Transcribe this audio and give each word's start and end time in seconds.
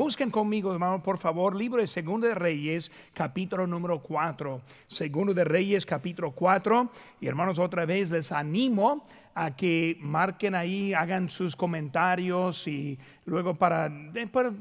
Busquen 0.00 0.30
conmigo, 0.30 0.72
hermano, 0.72 1.02
por 1.02 1.18
favor, 1.18 1.54
libro 1.54 1.82
de 1.82 1.86
Segundo 1.86 2.26
de 2.26 2.34
Reyes, 2.34 2.90
capítulo 3.12 3.66
número 3.66 3.98
4. 4.00 4.62
Segundo 4.86 5.34
de 5.34 5.44
Reyes, 5.44 5.84
capítulo 5.84 6.30
4. 6.30 6.88
Y 7.20 7.26
hermanos, 7.26 7.58
otra 7.58 7.84
vez 7.84 8.10
les 8.10 8.32
animo 8.32 9.06
a 9.34 9.54
que 9.54 9.96
marquen 10.00 10.54
ahí, 10.54 10.92
hagan 10.92 11.30
sus 11.30 11.54
comentarios 11.54 12.66
y 12.66 12.98
luego 13.26 13.54
para, 13.54 13.90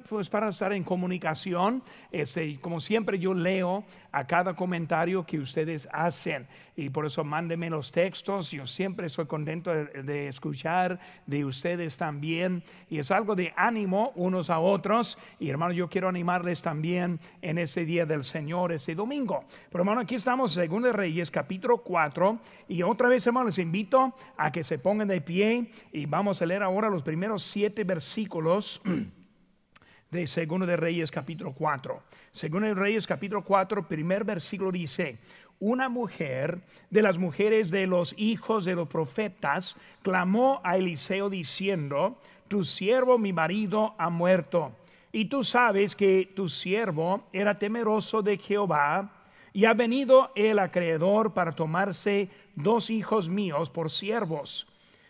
pues 0.07 0.29
para 0.29 0.49
estar 0.49 0.71
en 0.73 0.83
comunicación, 0.83 1.81
este, 2.11 2.59
como 2.59 2.79
siempre 2.79 3.17
yo 3.17 3.33
leo 3.33 3.83
a 4.11 4.25
cada 4.25 4.53
comentario 4.53 5.25
que 5.25 5.39
ustedes 5.39 5.87
hacen. 5.91 6.47
Y 6.75 6.89
por 6.89 7.05
eso 7.05 7.23
mándenme 7.23 7.69
los 7.69 7.91
textos, 7.91 8.51
yo 8.51 8.65
siempre 8.65 9.07
estoy 9.07 9.25
contento 9.25 9.73
de, 9.73 10.27
escuchar 10.27 10.99
de 11.25 11.43
ustedes 11.43 11.97
también. 11.97 12.63
Y 12.89 12.99
es 12.99 13.11
algo 13.11 13.35
de 13.35 13.53
ánimo 13.57 14.13
unos 14.15 14.49
a 14.49 14.59
otros. 14.59 15.17
Y 15.39 15.49
hermano 15.49 15.73
yo 15.73 15.89
quiero 15.89 16.07
animarles 16.07 16.61
también 16.61 17.19
en 17.41 17.57
ese 17.57 17.83
día 17.85 18.05
del 18.05 18.23
Señor, 18.23 18.71
ese 18.71 18.95
domingo. 18.95 19.43
Pero 19.69 19.81
hermano 19.81 20.01
aquí 20.01 20.15
estamos, 20.15 20.53
según 20.53 20.83
de 20.83 20.93
Reyes 20.93 21.31
capítulo 21.31 21.79
4 21.79 22.39
y 22.69 22.81
otra 22.81 23.09
vez 23.09 23.27
hermano 23.27 23.47
les 23.47 23.57
invito 23.57 24.13
a 24.37 24.51
que 24.51 24.58
se 24.63 24.79
pongan 24.79 25.07
de 25.07 25.21
pie 25.21 25.71
y 25.91 26.05
vamos 26.05 26.41
a 26.41 26.45
leer 26.45 26.63
ahora 26.63 26.89
los 26.89 27.03
primeros 27.03 27.43
siete 27.43 27.83
versículos 27.83 28.81
de 30.11 30.27
Segundo 30.27 30.65
de 30.65 30.77
Reyes 30.77 31.11
capítulo 31.11 31.53
4. 31.53 32.01
Segundo 32.31 32.67
de 32.67 32.73
Reyes 32.73 33.05
capítulo 33.05 33.43
4, 33.43 33.87
primer 33.87 34.23
versículo 34.23 34.71
dice, 34.71 35.19
una 35.59 35.89
mujer 35.89 36.61
de 36.89 37.01
las 37.01 37.17
mujeres 37.17 37.69
de 37.69 37.85
los 37.85 38.13
hijos 38.17 38.65
de 38.65 38.75
los 38.75 38.87
profetas 38.87 39.75
clamó 40.01 40.61
a 40.63 40.77
Eliseo 40.77 41.29
diciendo, 41.29 42.17
tu 42.47 42.63
siervo 42.63 43.17
mi 43.17 43.33
marido 43.33 43.93
ha 43.97 44.09
muerto. 44.09 44.73
Y 45.11 45.25
tú 45.25 45.43
sabes 45.43 45.95
que 45.95 46.31
tu 46.35 46.49
siervo 46.49 47.27
era 47.33 47.57
temeroso 47.57 48.21
de 48.21 48.37
Jehová 48.37 49.18
y 49.53 49.65
ha 49.65 49.73
venido 49.73 50.31
el 50.35 50.59
acreedor 50.59 51.33
para 51.33 51.51
tomarse 51.51 52.29
dos 52.55 52.89
hijos 52.89 53.29
míos 53.29 53.69
por 53.69 53.89
siervos. 53.89 54.67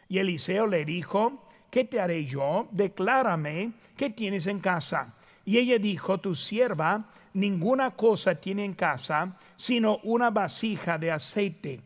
Y 0.08 0.20
Eliseo 0.20 0.68
le 0.68 0.86
dijo, 0.86 1.48
¿qué 1.70 1.84
te 1.84 2.00
haré 2.00 2.26
yo? 2.26 2.68
Declárame 2.72 3.74
qué 3.96 4.10
tienes 4.10 4.48
en 4.48 4.60
casa. 4.60 5.16
Y 5.46 5.58
ella 5.58 5.78
dijo, 5.78 6.20
tu 6.20 6.36
sierva 6.36 7.12
ninguna 7.34 7.92
cosa 7.92 8.36
tiene 8.36 8.66
en 8.66 8.74
casa, 8.74 9.38
sino 9.56 9.98
una 10.04 10.30
vasija 10.30 10.98
de 10.98 11.12
aceite. 11.12 11.82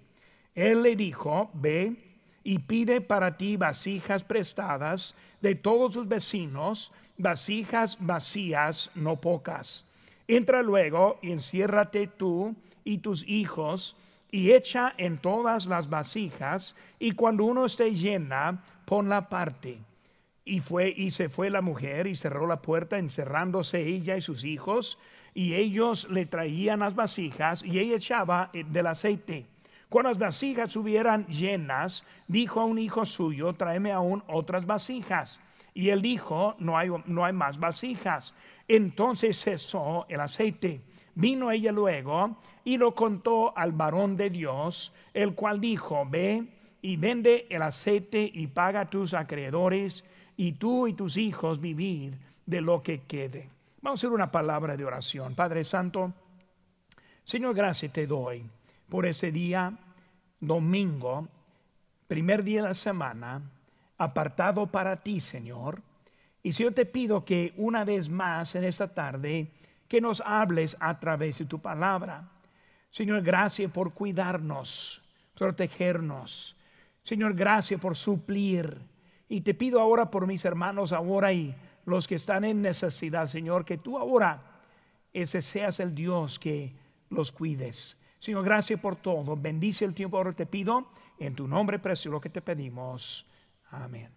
Él 0.56 0.84
le 0.84 0.96
dijo, 0.96 1.50
ve 1.54 1.96
y 2.44 2.60
pide 2.60 3.02
para 3.02 3.38
ti 3.38 3.58
vasijas 3.58 4.24
prestadas 4.24 5.16
de 5.42 5.56
todos 5.56 5.94
sus 5.94 6.08
vecinos, 6.08 6.92
vasijas 7.18 7.98
vacías, 8.00 8.92
no 8.96 9.20
pocas. 9.20 9.86
Entra 10.28 10.62
luego 10.62 11.20
y 11.22 11.32
enciérrate 11.32 12.08
tú 12.08 12.56
y 12.84 13.00
tus 13.00 13.28
hijos 13.28 13.96
y 14.32 14.52
echa 14.52 14.94
en 14.98 15.18
todas 15.18 15.66
las 15.66 15.90
vasijas 15.90 16.76
y 17.00 17.12
cuando 17.12 17.44
uno 17.44 17.66
esté 17.66 17.94
llena, 17.94 18.64
ponla 18.86 19.30
parte. 19.30 19.80
Y 20.46 20.60
fue 20.60 20.94
y 20.96 21.12
se 21.12 21.30
fue 21.30 21.50
la 21.50 21.62
mujer 21.62 22.08
y 22.08 22.16
cerró 22.16 22.48
la 22.48 22.62
puerta 22.62 22.98
encerrándose 22.98 23.82
ella 23.82 24.18
y 24.18 24.22
sus 24.22 24.44
hijos 24.44 24.98
y 25.34 25.56
ellos 25.56 26.10
le 26.10 26.26
traían 26.26 26.80
las 26.80 26.96
vasijas 26.96 27.64
y 27.64 27.80
ella 27.80 27.96
echaba 27.96 28.50
eh, 28.54 28.64
del 28.68 28.88
aceite. 28.88 29.46
Cuando 29.94 30.10
las 30.10 30.18
vasijas 30.18 30.70
estuvieran 30.70 31.28
llenas, 31.28 32.04
dijo 32.28 32.60
a 32.60 32.66
un 32.66 32.80
hijo 32.80 33.06
suyo, 33.06 33.54
tráeme 33.54 33.92
aún 33.92 34.24
otras 34.26 34.66
vasijas. 34.66 35.40
Y 35.76 35.90
él 35.90 36.02
dijo, 36.02 36.56
no 36.58 36.80
hay, 36.80 36.90
no 37.06 37.24
hay 37.24 37.32
más 37.32 37.60
vasijas. 37.60 38.34
Entonces 38.68 39.40
cesó 39.40 40.08
el 40.10 40.20
aceite. 40.20 40.82
Vino 41.14 41.52
ella 41.52 41.72
luego 41.72 42.38
y 42.64 42.78
lo 42.78 42.96
contó 42.96 43.56
al 43.56 43.72
varón 43.72 44.18
de 44.18 44.32
Dios, 44.32 44.96
el 45.14 45.36
cual 45.36 45.62
dijo, 45.62 46.08
ve 46.10 46.44
y 46.82 46.98
vende 46.98 47.46
el 47.52 47.62
aceite 47.62 48.32
y 48.34 48.48
paga 48.48 48.82
a 48.82 48.90
tus 48.90 49.14
acreedores, 49.14 50.04
y 50.36 50.54
tú 50.54 50.88
y 50.88 50.94
tus 50.94 51.18
hijos 51.18 51.62
vivid 51.62 52.16
de 52.48 52.62
lo 52.62 52.82
que 52.82 53.02
quede. 53.02 53.48
Vamos 53.84 54.00
a 54.00 54.08
hacer 54.08 54.16
una 54.16 54.32
palabra 54.32 54.76
de 54.76 54.86
oración. 54.86 55.36
Padre 55.36 55.64
Santo, 55.64 56.12
Señor, 57.24 57.54
gracias 57.54 57.94
te 57.94 58.08
doy 58.08 58.44
por 58.94 59.08
ese 59.08 59.32
día, 59.32 59.74
domingo, 60.48 61.28
primer 62.08 62.44
día 62.44 62.62
de 62.62 62.68
la 62.70 62.74
semana, 62.74 63.42
apartado 63.98 64.68
para 64.68 64.98
ti, 64.98 65.20
Señor. 65.20 65.82
Y 66.42 66.54
si 66.54 66.64
yo 66.64 66.74
te 66.74 66.86
pido 66.86 67.24
que 67.24 67.54
una 67.58 67.84
vez 67.86 68.10
más 68.10 68.56
en 68.56 68.64
esta 68.66 68.94
tarde, 68.94 69.52
que 69.94 70.02
nos 70.02 70.22
hables 70.26 70.76
a 70.80 71.00
través 71.00 71.38
de 71.38 71.46
tu 71.46 71.60
palabra. 71.60 72.28
Señor, 72.90 73.22
gracias 73.22 73.72
por 73.72 73.94
cuidarnos, 73.94 75.04
protegernos. 75.38 76.56
Señor, 77.04 77.36
gracias 77.36 77.80
por 77.80 77.96
suplir. 77.96 78.76
Y 79.30 79.42
te 79.42 79.54
pido 79.54 79.80
ahora 79.80 80.10
por 80.10 80.26
mis 80.26 80.46
hermanos 80.46 80.94
ahora 80.94 81.32
y 81.32 81.54
los 81.86 82.08
que 82.08 82.16
están 82.16 82.44
en 82.44 82.62
necesidad, 82.62 83.28
Señor, 83.28 83.66
que 83.66 83.78
tú 83.78 83.98
ahora 83.98 84.42
ese 85.14 85.42
seas 85.44 85.80
el 85.80 85.94
Dios 85.94 86.40
que 86.40 86.74
los 87.12 87.32
cuides. 87.32 87.96
Señor, 88.24 88.46
gracias 88.46 88.80
por 88.80 88.96
todo. 88.96 89.36
Bendice 89.36 89.84
el 89.84 89.94
tiempo 89.94 90.16
ahora 90.16 90.32
te 90.32 90.46
pido. 90.46 90.88
En 91.20 91.36
tu 91.36 91.46
nombre 91.46 91.78
precioso 91.78 92.22
que 92.22 92.30
te 92.30 92.42
pedimos. 92.42 93.28
Amén. 93.72 94.10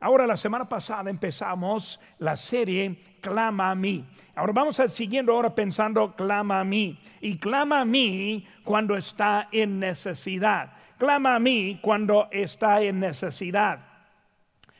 Ahora 0.00 0.26
la 0.26 0.36
semana 0.36 0.68
pasada 0.68 1.08
empezamos 1.08 1.98
la 2.18 2.36
serie 2.36 3.16
Clama 3.22 3.70
a 3.70 3.74
mí. 3.74 4.04
Ahora 4.34 4.52
vamos 4.52 4.78
a 4.80 4.88
siguiendo 4.88 5.32
ahora 5.32 5.54
pensando 5.54 6.14
Clama 6.14 6.60
a 6.60 6.64
mí. 6.64 7.00
Y 7.22 7.38
clama 7.38 7.80
a 7.80 7.84
mí 7.86 8.46
cuando 8.64 8.98
está 8.98 9.48
en 9.50 9.80
necesidad. 9.80 10.74
Clama 10.98 11.34
a 11.34 11.38
mí 11.38 11.78
cuando 11.80 12.28
está 12.30 12.82
en 12.82 13.00
necesidad. 13.00 13.78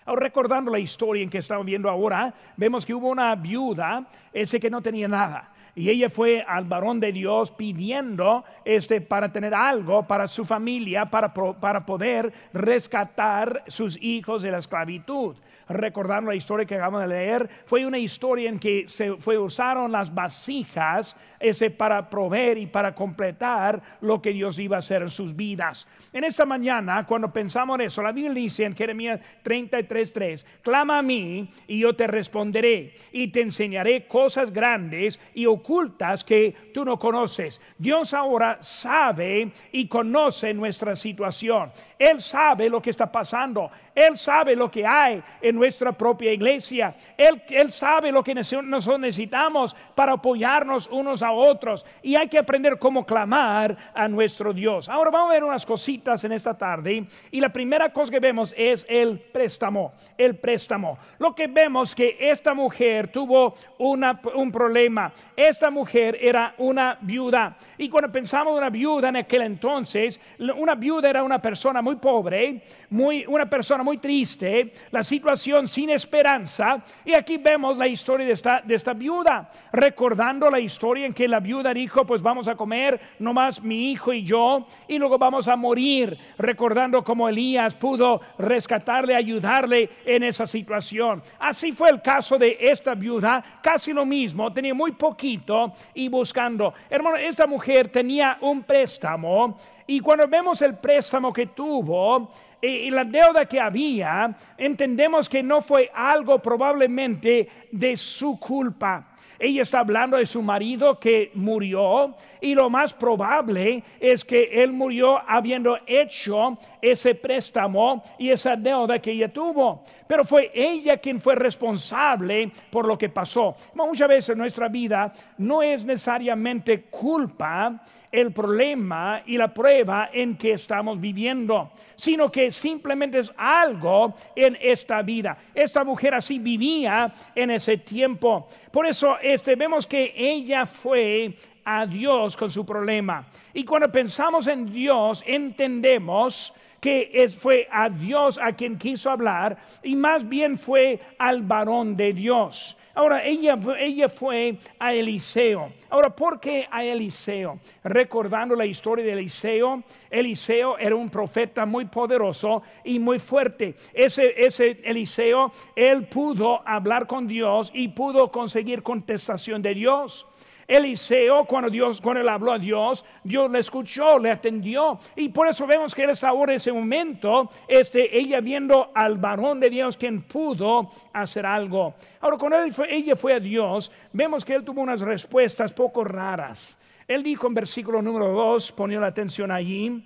Ahora 0.05 0.21
recordando 0.21 0.71
la 0.71 0.78
historia 0.78 1.23
en 1.23 1.31
que 1.31 1.39
estamos 1.39 1.65
viendo 1.65 1.89
ahora, 1.89 2.34
vemos 2.59 2.84
que 2.84 2.93
hubo 2.93 3.09
una 3.09 3.34
viuda, 3.34 4.06
ese 4.31 4.61
que 4.61 4.69
no 4.69 4.83
tenía 4.83 5.09
nada 5.09 5.53
y 5.75 5.91
ella 5.91 6.09
fue 6.09 6.45
al 6.47 6.65
varón 6.65 7.01
de 7.01 7.12
Dios 7.12 7.51
pidiendo 7.51 8.45
este 8.65 9.01
para 9.01 9.33
tener 9.33 9.55
algo 9.55 10.07
para 10.07 10.29
su 10.29 10.45
familia 10.45 11.07
para, 11.07 11.33
para 11.33 11.85
poder 11.85 12.33
rescatar 12.53 13.65
sus 13.67 14.01
hijos 14.03 14.43
de 14.43 14.51
la 14.51 14.59
esclavitud 14.59 15.37
recordando 15.69 16.30
la 16.30 16.36
historia 16.36 16.66
que 16.66 16.75
acabamos 16.75 17.02
de 17.02 17.08
leer, 17.08 17.48
fue 17.64 17.86
una 17.86 17.98
historia 17.98 18.48
en 18.48 18.58
que 18.58 18.88
se 18.88 19.16
fue, 19.16 19.38
usaron 19.38 19.91
las 19.91 20.12
vasijas 20.12 21.16
ese, 21.41 21.70
para 21.70 22.08
proveer 22.08 22.58
y 22.58 22.66
para 22.66 22.94
completar 22.94 23.80
lo 24.00 24.20
que 24.20 24.30
Dios 24.30 24.58
iba 24.58 24.76
a 24.76 24.78
hacer 24.78 25.02
en 25.02 25.10
sus 25.10 25.34
vidas. 25.34 25.86
En 26.12 26.25
esta 26.25 26.44
mañana, 26.44 27.04
cuando 27.06 27.32
pensamos 27.32 27.75
en 27.76 27.86
eso, 27.86 28.02
la 28.02 28.12
Biblia 28.12 28.34
dice 28.34 28.64
en 28.64 28.75
Jeremías 28.75 29.20
33:3, 29.42 30.44
clama 30.62 30.98
a 30.98 31.02
mí 31.02 31.50
y 31.66 31.81
yo 31.81 31.94
te 31.94 32.06
responderé 32.06 32.94
y 33.12 33.28
te 33.28 33.41
enseñaré 33.41 34.06
cosas 34.06 34.52
grandes 34.52 35.20
y 35.34 35.46
ocultas 35.46 36.25
que 36.25 36.70
tú 36.72 36.84
no 36.84 36.98
conoces. 36.98 37.60
Dios 37.78 38.14
ahora 38.14 38.58
sabe 38.60 39.52
y 39.72 39.88
conoce 39.88 40.52
nuestra 40.54 40.96
situación. 40.96 41.72
Él 41.98 42.20
sabe 42.20 42.69
lo 42.69 42.81
que 42.81 42.91
está 42.91 43.10
pasando. 43.10 43.70
Él 43.94 44.16
sabe 44.16 44.56
lo 44.56 44.70
que 44.70 44.86
hay 44.86 45.22
en 45.41 45.53
nuestra 45.54 45.92
propia 45.92 46.32
iglesia. 46.32 46.94
Él, 47.16 47.42
él 47.48 47.70
sabe 47.70 48.10
lo 48.10 48.22
que 48.22 48.34
nosotros 48.34 48.98
necesitamos 48.98 49.75
para 49.94 50.15
apoyarnos 50.15 50.88
unos 50.88 51.22
a 51.22 51.32
otros. 51.32 51.84
Y 52.03 52.16
hay 52.16 52.28
que 52.28 52.38
aprender 52.38 52.78
cómo 52.78 53.04
clamar 53.04 53.76
a 53.94 54.09
nuestro 54.09 54.53
Dios. 54.53 54.88
Ahora 54.88 55.10
vamos 55.10 55.31
a 55.31 55.34
ver 55.34 55.44
unas 55.44 55.64
cositas 55.64 56.25
en 56.25 56.32
esta 56.32 56.56
tarde. 56.56 57.06
Y 57.31 57.41
la 57.41 57.50
primera 57.50 57.93
cosa 57.93 58.10
que 58.10 58.20
vemos 58.20 58.54
es 58.56 58.84
el 58.88 59.19
préstamo. 59.19 59.93
El 60.16 60.37
préstamo. 60.37 60.98
Lo 61.19 61.34
que 61.34 61.47
vemos 61.47 61.94
que 61.94 62.16
esta 62.20 62.54
mujer 62.54 63.09
tuvo 63.09 63.54
una, 63.78 64.20
un 64.34 64.50
problema. 64.50 65.12
Esta 65.37 65.70
mujer 65.70 66.19
era 66.20 66.55
una 66.58 66.99
viuda. 67.00 67.56
Y 67.79 67.88
cuando 67.88 68.11
pensamos 68.11 68.52
en 68.52 68.58
una 68.58 68.70
viuda 68.70 69.08
en 69.08 69.17
aquel 69.17 69.43
entonces, 69.43 70.20
una 70.56 70.75
viuda 70.75 71.11
era 71.11 71.23
una 71.23 71.40
persona 71.40 71.82
muy 71.82 71.96
pobre, 71.96 72.62
muy, 72.90 73.25
una 73.26 73.49
persona 73.49 73.82
muy 73.82 73.99
triste, 73.99 74.73
la 74.90 75.02
situación 75.02 75.44
sin 75.67 75.91
esperanza. 75.91 76.82
Y 77.05 77.14
aquí 77.14 77.37
vemos 77.37 77.76
la 77.76 77.87
historia 77.87 78.26
de 78.26 78.32
esta, 78.32 78.62
de 78.64 78.75
esta 78.75 78.93
viuda, 78.94 79.50
recordando 79.73 80.49
la 80.49 80.61
historia 80.61 81.06
en 81.06 81.12
que 81.12 81.29
la 81.29 81.41
viuda 81.41 81.75
dijo, 81.75 82.05
pues 82.06 82.23
vamos 82.23 82.49
a 82.49 82.55
comer 82.55 83.00
nomás 83.19 83.62
mi 83.62 83.91
hijo 83.91 84.12
y 84.12 84.23
yo, 84.23 84.67
y 84.88 84.99
luego 84.99 85.19
vamos 85.19 85.49
a 85.49 85.56
morir, 85.56 86.17
recordando 86.38 87.02
cómo 87.02 87.29
Elías 87.29 87.75
pudo 87.75 88.20
rescatarle, 88.38 89.14
ayudarle 89.14 89.91
en 90.05 90.23
esa 90.23 90.46
situación. 90.46 91.23
Así 91.38 91.73
fue 91.73 91.91
el 91.91 92.00
caso 92.00 92.38
de 92.38 92.56
esta 92.61 92.94
viuda, 92.94 93.43
casi 93.62 93.93
lo 93.93 94.06
mismo, 94.06 94.52
tenía 94.52 94.75
muy 94.75 94.93
poquito 94.93 95.73
y 95.94 96.08
buscando. 96.08 96.73
Hermano, 96.88 97.17
esta 97.17 97.46
mujer 97.46 97.88
tenía 97.91 98.38
un 98.41 98.62
préstamo 98.62 99.56
y 99.86 100.00
cuando 100.00 100.26
vemos 100.26 100.62
el 100.62 100.76
préstamo 100.76 101.32
que 101.32 101.46
tuvo, 101.46 102.31
y 102.62 102.90
la 102.90 103.04
deuda 103.04 103.44
que 103.44 103.60
había, 103.60 104.34
entendemos 104.56 105.28
que 105.28 105.42
no 105.42 105.60
fue 105.60 105.90
algo 105.94 106.38
probablemente 106.38 107.48
de 107.70 107.96
su 107.96 108.38
culpa. 108.38 109.08
Ella 109.38 109.62
está 109.62 109.81
hablando 109.81 110.16
de 110.16 110.26
su 110.26 110.40
marido 110.42 110.98
que 110.98 111.31
murió 111.34 112.14
y 112.40 112.54
lo 112.54 112.70
más 112.70 112.94
probable 112.94 113.82
es 114.00 114.25
que 114.25 114.44
él 114.62 114.72
murió 114.72 115.20
habiendo 115.28 115.76
hecho 115.86 116.56
ese 116.81 117.14
préstamo 117.14 118.02
y 118.19 118.31
esa 118.31 118.54
deuda 118.56 119.00
que 119.00 119.10
ella 119.10 119.32
tuvo. 119.32 119.84
Pero 120.06 120.25
fue 120.25 120.50
ella 120.54 120.96
quien 120.98 121.20
fue 121.20 121.34
responsable 121.34 122.50
por 122.70 122.86
lo 122.86 122.96
que 122.96 123.08
pasó. 123.08 123.56
Muchas 123.75 124.08
veces 124.08 124.31
en 124.31 124.38
nuestra 124.38 124.69
vida 124.69 125.12
no 125.38 125.62
es 125.62 125.84
necesariamente 125.84 126.84
culpa 126.84 127.82
el 128.14 128.32
problema 128.32 129.22
y 129.26 129.37
la 129.37 129.52
prueba 129.52 130.08
en 130.12 130.37
que 130.37 130.52
estamos 130.52 131.00
viviendo, 131.00 131.72
sino 131.96 132.31
que 132.31 132.52
simplemente 132.52 133.19
es 133.19 133.32
algo 133.37 134.14
en 134.37 134.56
esta 134.61 135.02
vida. 135.02 135.37
Esta 135.52 135.82
mujer 135.82 136.14
así 136.14 136.38
vivía 136.38 137.12
en 137.34 137.50
ese 137.50 137.78
tiempo. 137.78 138.46
Por 138.70 138.87
eso 138.87 139.19
este, 139.20 139.56
vemos 139.56 139.84
que 139.84 140.14
ella 140.16 140.64
fue 140.64 141.34
a 141.64 141.87
Dios 141.87 142.37
con 142.37 142.52
su 142.52 142.64
problema. 142.64 143.26
Y 143.52 143.64
cuando 143.64 143.90
pensamos 143.90 144.46
en 144.46 144.72
Dios, 144.72 145.25
entendemos 145.26 146.55
que 146.81 147.10
es, 147.12 147.34
fue 147.34 147.67
a 147.69 147.88
Dios 147.88 148.38
a 148.40 148.52
quien 148.52 148.78
quiso 148.78 149.10
hablar 149.10 149.56
y 149.82 149.96
más 149.96 150.28
bien 150.28 150.56
fue 150.56 151.00
al 151.19 151.43
varón 151.43 151.96
de 151.96 152.12
Dios. 152.12 152.76
Ahora, 152.94 153.25
ella, 153.25 153.58
ella 153.79 154.08
fue 154.08 154.56
a 154.79 154.94
Eliseo. 154.94 155.73
Ahora, 155.91 156.14
¿por 156.14 156.38
qué 156.38 156.67
a 156.70 156.85
Eliseo? 156.85 157.58
Recordando 157.82 158.55
la 158.55 158.67
historia 158.67 159.05
de 159.05 159.12
Eliseo, 159.12 159.82
Eliseo 160.08 160.79
era 160.79 160.94
un 160.94 161.11
profeta 161.11 161.67
muy 161.67 161.87
poderoso 161.87 162.62
y 162.85 163.00
muy 163.00 163.19
fuerte. 163.19 163.75
Ese, 163.93 164.35
ese 164.37 164.81
Eliseo, 164.85 165.52
él 165.75 166.06
pudo 166.06 166.62
hablar 166.67 167.08
con 167.08 167.26
Dios 167.26 167.73
y 167.75 167.88
pudo 167.88 168.31
conseguir 168.31 168.82
contestación 168.82 169.61
de 169.61 169.75
Dios. 169.75 170.29
Eliseo, 170.66 171.44
cuando 171.44 171.70
Dios, 171.70 172.00
cuando 172.00 172.20
él 172.20 172.28
habló 172.28 172.52
a 172.52 172.58
Dios, 172.58 173.05
Dios 173.22 173.50
le 173.50 173.58
escuchó, 173.58 174.19
le 174.19 174.31
atendió. 174.31 174.99
Y 175.16 175.28
por 175.28 175.49
eso 175.49 175.66
vemos 175.66 175.94
que 175.94 176.02
él 176.02 176.11
ahora 176.22 176.52
en 176.52 176.56
ese 176.56 176.72
momento, 176.72 177.50
este, 177.69 178.16
ella 178.16 178.40
viendo 178.40 178.90
al 178.94 179.19
varón 179.19 179.61
de 179.61 179.70
Dios 179.70 179.96
quien 179.96 180.22
pudo 180.22 180.90
hacer 181.12 181.44
algo. 181.44 181.94
Ahora, 182.20 182.37
cuando 182.38 182.58
ella 182.88 183.16
fue 183.16 183.34
a 183.34 183.40
Dios, 183.40 183.90
vemos 184.12 184.44
que 184.44 184.55
él 184.55 184.64
tuvo 184.64 184.81
unas 184.81 185.00
respuestas 185.00 185.72
poco 185.72 186.05
raras. 186.05 186.78
Él 187.06 187.22
dijo 187.22 187.46
en 187.46 187.55
versículo 187.55 188.00
número 188.00 188.28
2, 188.32 188.72
ponió 188.72 189.00
la 189.00 189.08
atención 189.08 189.50
allí, 189.50 190.02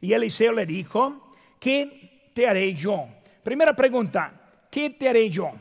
y 0.00 0.12
Eliseo 0.12 0.52
le 0.52 0.66
dijo, 0.66 1.32
¿qué 1.58 2.30
te 2.34 2.46
haré 2.46 2.72
yo? 2.72 3.06
Primera 3.42 3.74
pregunta, 3.74 4.32
¿qué 4.70 4.90
te 4.90 5.08
haré 5.08 5.28
yo? 5.28 5.52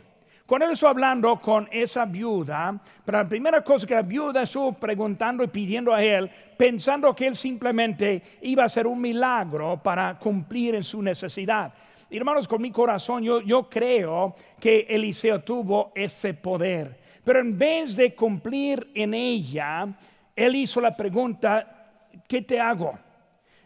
Cuando 0.48 0.66
él 0.66 0.78
hablando 0.88 1.36
con 1.42 1.68
esa 1.70 2.06
viuda, 2.06 2.80
pero 3.04 3.18
la 3.18 3.28
primera 3.28 3.62
cosa 3.66 3.86
que 3.86 3.96
la 3.96 4.02
viuda 4.02 4.44
estuvo 4.44 4.72
preguntando 4.72 5.44
y 5.44 5.48
pidiendo 5.48 5.94
a 5.94 6.02
él, 6.02 6.32
pensando 6.56 7.14
que 7.14 7.28
él 7.28 7.36
simplemente 7.36 8.24
iba 8.44 8.64
a 8.64 8.68
hacer 8.68 8.88
un 8.88 9.02
milagro 9.02 9.78
para 9.84 10.18
cumplir 10.18 10.76
en 10.76 10.84
su 10.84 11.02
necesidad. 11.02 11.74
Hermanos, 12.10 12.48
con 12.48 12.62
mi 12.62 12.72
corazón 12.72 13.24
yo, 13.24 13.42
yo 13.42 13.68
creo 13.68 14.36
que 14.58 14.88
Eliseo 14.88 15.42
tuvo 15.42 15.92
ese 15.94 16.34
poder, 16.34 16.98
pero 17.26 17.42
en 17.42 17.58
vez 17.58 17.98
de 17.98 18.16
cumplir 18.16 18.90
en 18.96 19.14
ella, 19.14 19.86
él 20.34 20.56
hizo 20.56 20.80
la 20.80 20.96
pregunta, 20.96 21.90
¿qué 22.26 22.42
te 22.44 22.58
hago? 22.58 22.98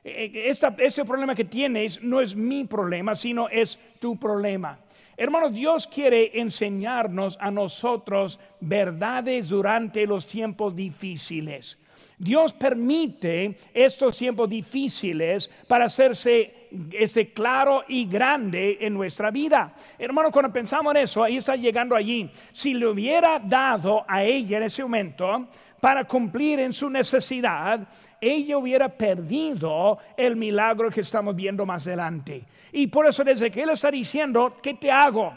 E, 0.03 0.49
e, 0.49 0.49
ese 0.49 1.05
problema 1.05 1.35
que 1.35 1.45
tienes 1.45 2.01
no 2.01 2.19
es 2.19 2.35
mi 2.35 2.65
problema, 2.65 3.13
sino 3.13 3.47
es 3.49 3.77
tu 3.99 4.17
problema. 4.17 4.79
Hermanos, 5.17 5.53
Dios 5.53 5.87
quiere 5.87 6.39
enseñarnos 6.39 7.37
a 7.39 7.51
nosotros 7.51 8.39
verdades 8.59 9.49
durante 9.49 10.05
los 10.05 10.25
tiempos 10.25 10.75
difíciles. 10.75 11.77
Dios 12.17 12.53
permite 12.53 13.57
estos 13.73 14.17
tiempos 14.17 14.47
difíciles 14.47 15.49
para 15.67 15.85
hacerse 15.85 16.67
este 16.91 17.33
claro 17.33 17.83
y 17.87 18.05
grande 18.05 18.77
en 18.79 18.93
nuestra 18.93 19.31
vida. 19.31 19.73
Hermano, 19.97 20.31
cuando 20.31 20.53
pensamos 20.53 20.93
en 20.95 21.01
eso, 21.01 21.23
ahí 21.23 21.37
está 21.37 21.55
llegando 21.55 21.95
allí. 21.95 22.29
Si 22.51 22.73
le 22.73 22.87
hubiera 22.87 23.39
dado 23.39 24.05
a 24.07 24.23
ella 24.23 24.57
en 24.57 24.63
ese 24.63 24.83
momento 24.83 25.47
para 25.79 26.05
cumplir 26.05 26.59
en 26.59 26.73
su 26.73 26.89
necesidad, 26.89 27.87
ella 28.21 28.57
hubiera 28.57 28.87
perdido 28.87 29.97
el 30.15 30.35
milagro 30.35 30.91
que 30.91 31.01
estamos 31.01 31.35
viendo 31.35 31.65
más 31.65 31.87
adelante. 31.87 32.43
Y 32.71 32.87
por 32.87 33.07
eso 33.07 33.23
desde 33.23 33.49
que 33.49 33.63
Él 33.63 33.71
está 33.71 33.89
diciendo, 33.89 34.57
¿qué 34.61 34.75
te 34.75 34.91
hago? 34.91 35.33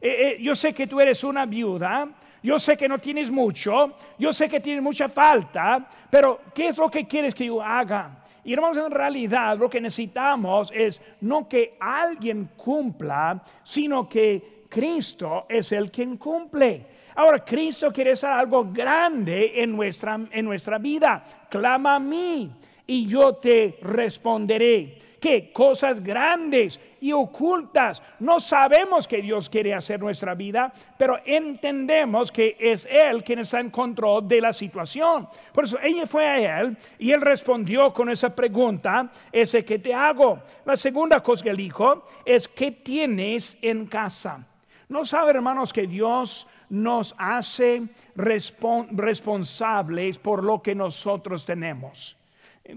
Eh, 0.00 0.08
eh, 0.08 0.38
yo 0.42 0.54
sé 0.54 0.72
que 0.72 0.86
tú 0.86 0.98
eres 0.98 1.22
una 1.22 1.44
viuda, 1.44 2.08
yo 2.42 2.58
sé 2.58 2.76
que 2.76 2.88
no 2.88 2.98
tienes 2.98 3.30
mucho, 3.30 3.96
yo 4.18 4.32
sé 4.32 4.48
que 4.48 4.60
tienes 4.60 4.82
mucha 4.82 5.08
falta, 5.08 5.86
pero 6.10 6.40
¿qué 6.54 6.68
es 6.68 6.78
lo 6.78 6.90
que 6.90 7.06
quieres 7.06 7.34
que 7.34 7.44
yo 7.44 7.62
haga? 7.62 8.24
Y 8.44 8.54
hermanos, 8.54 8.78
en 8.78 8.90
realidad 8.90 9.56
lo 9.58 9.70
que 9.70 9.80
necesitamos 9.80 10.72
es 10.74 11.00
no 11.20 11.48
que 11.48 11.76
alguien 11.78 12.50
cumpla, 12.56 13.40
sino 13.62 14.08
que 14.08 14.64
Cristo 14.68 15.46
es 15.48 15.70
el 15.70 15.90
quien 15.90 16.16
cumple. 16.16 16.86
Ahora, 17.14 17.44
Cristo 17.44 17.92
quiere 17.92 18.12
hacer 18.12 18.30
algo 18.30 18.64
grande 18.64 19.62
en 19.62 19.74
nuestra, 19.74 20.18
en 20.30 20.44
nuestra 20.44 20.78
vida. 20.78 21.22
Clama 21.48 21.96
a 21.96 22.00
mí 22.00 22.50
y 22.86 23.06
yo 23.06 23.34
te 23.34 23.78
responderé 23.82 24.98
que 25.22 25.52
cosas 25.52 26.02
grandes 26.02 26.80
y 27.00 27.12
ocultas. 27.12 28.02
No 28.18 28.40
sabemos 28.40 29.06
que 29.06 29.22
Dios 29.22 29.48
quiere 29.48 29.72
hacer 29.72 30.00
nuestra 30.00 30.34
vida, 30.34 30.72
pero 30.98 31.20
entendemos 31.24 32.32
que 32.32 32.56
es 32.58 32.88
Él 32.90 33.22
quien 33.22 33.38
está 33.38 33.60
en 33.60 33.70
control 33.70 34.26
de 34.26 34.40
la 34.40 34.52
situación. 34.52 35.28
Por 35.54 35.64
eso 35.64 35.78
ella 35.80 36.06
fue 36.06 36.26
a 36.26 36.60
Él 36.60 36.76
y 36.98 37.12
Él 37.12 37.20
respondió 37.20 37.94
con 37.94 38.10
esa 38.10 38.34
pregunta, 38.34 39.12
ese 39.30 39.64
que 39.64 39.78
te 39.78 39.94
hago. 39.94 40.40
La 40.64 40.74
segunda 40.74 41.20
cosa 41.20 41.44
que 41.44 41.50
él 41.50 41.56
dijo 41.56 42.04
es, 42.24 42.48
¿qué 42.48 42.72
tienes 42.72 43.56
en 43.62 43.86
casa? 43.86 44.44
No 44.92 45.04
sabe, 45.04 45.32
hermanos, 45.32 45.72
que 45.72 45.86
Dios 45.86 46.46
nos 46.68 47.14
hace 47.18 47.88
responsables 48.14 50.18
por 50.18 50.44
lo 50.44 50.62
que 50.62 50.74
nosotros 50.74 51.44
tenemos. 51.44 52.16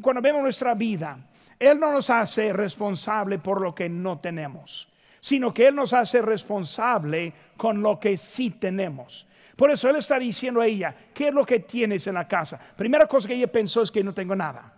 Cuando 0.02 0.22
vemos 0.22 0.42
nuestra 0.42 0.74
vida, 0.74 1.20
él 1.60 1.80
no 1.80 1.92
nos 1.92 2.10
hace 2.10 2.52
responsable 2.52 3.40
por 3.40 3.62
lo 3.62 3.74
que 3.74 3.88
no 3.88 4.20
tenemos, 4.20 4.90
sino 5.20 5.54
que 5.54 5.68
Él 5.68 5.76
nos 5.76 5.94
hace 5.94 6.22
responsable 6.22 7.34
con 7.58 7.82
lo 7.82 8.00
que 8.00 8.18
sí 8.18 8.52
tenemos. 8.52 9.28
Por 9.56 9.72
eso 9.72 9.90
Él 9.90 9.96
está 9.96 10.20
diciendo 10.20 10.62
a 10.62 10.68
ella, 10.68 10.94
¿qué 11.14 11.30
es 11.30 11.34
lo 11.34 11.46
que 11.46 11.62
tienes 11.62 12.08
en 12.08 12.16
la 12.16 12.28
casa? 12.28 12.60
Primera 12.76 13.08
cosa 13.08 13.28
que 13.28 13.36
ella 13.36 13.48
pensó 13.48 13.82
es 13.82 13.92
que 13.92 14.04
no 14.04 14.14
tengo 14.14 14.36
nada. 14.36 14.74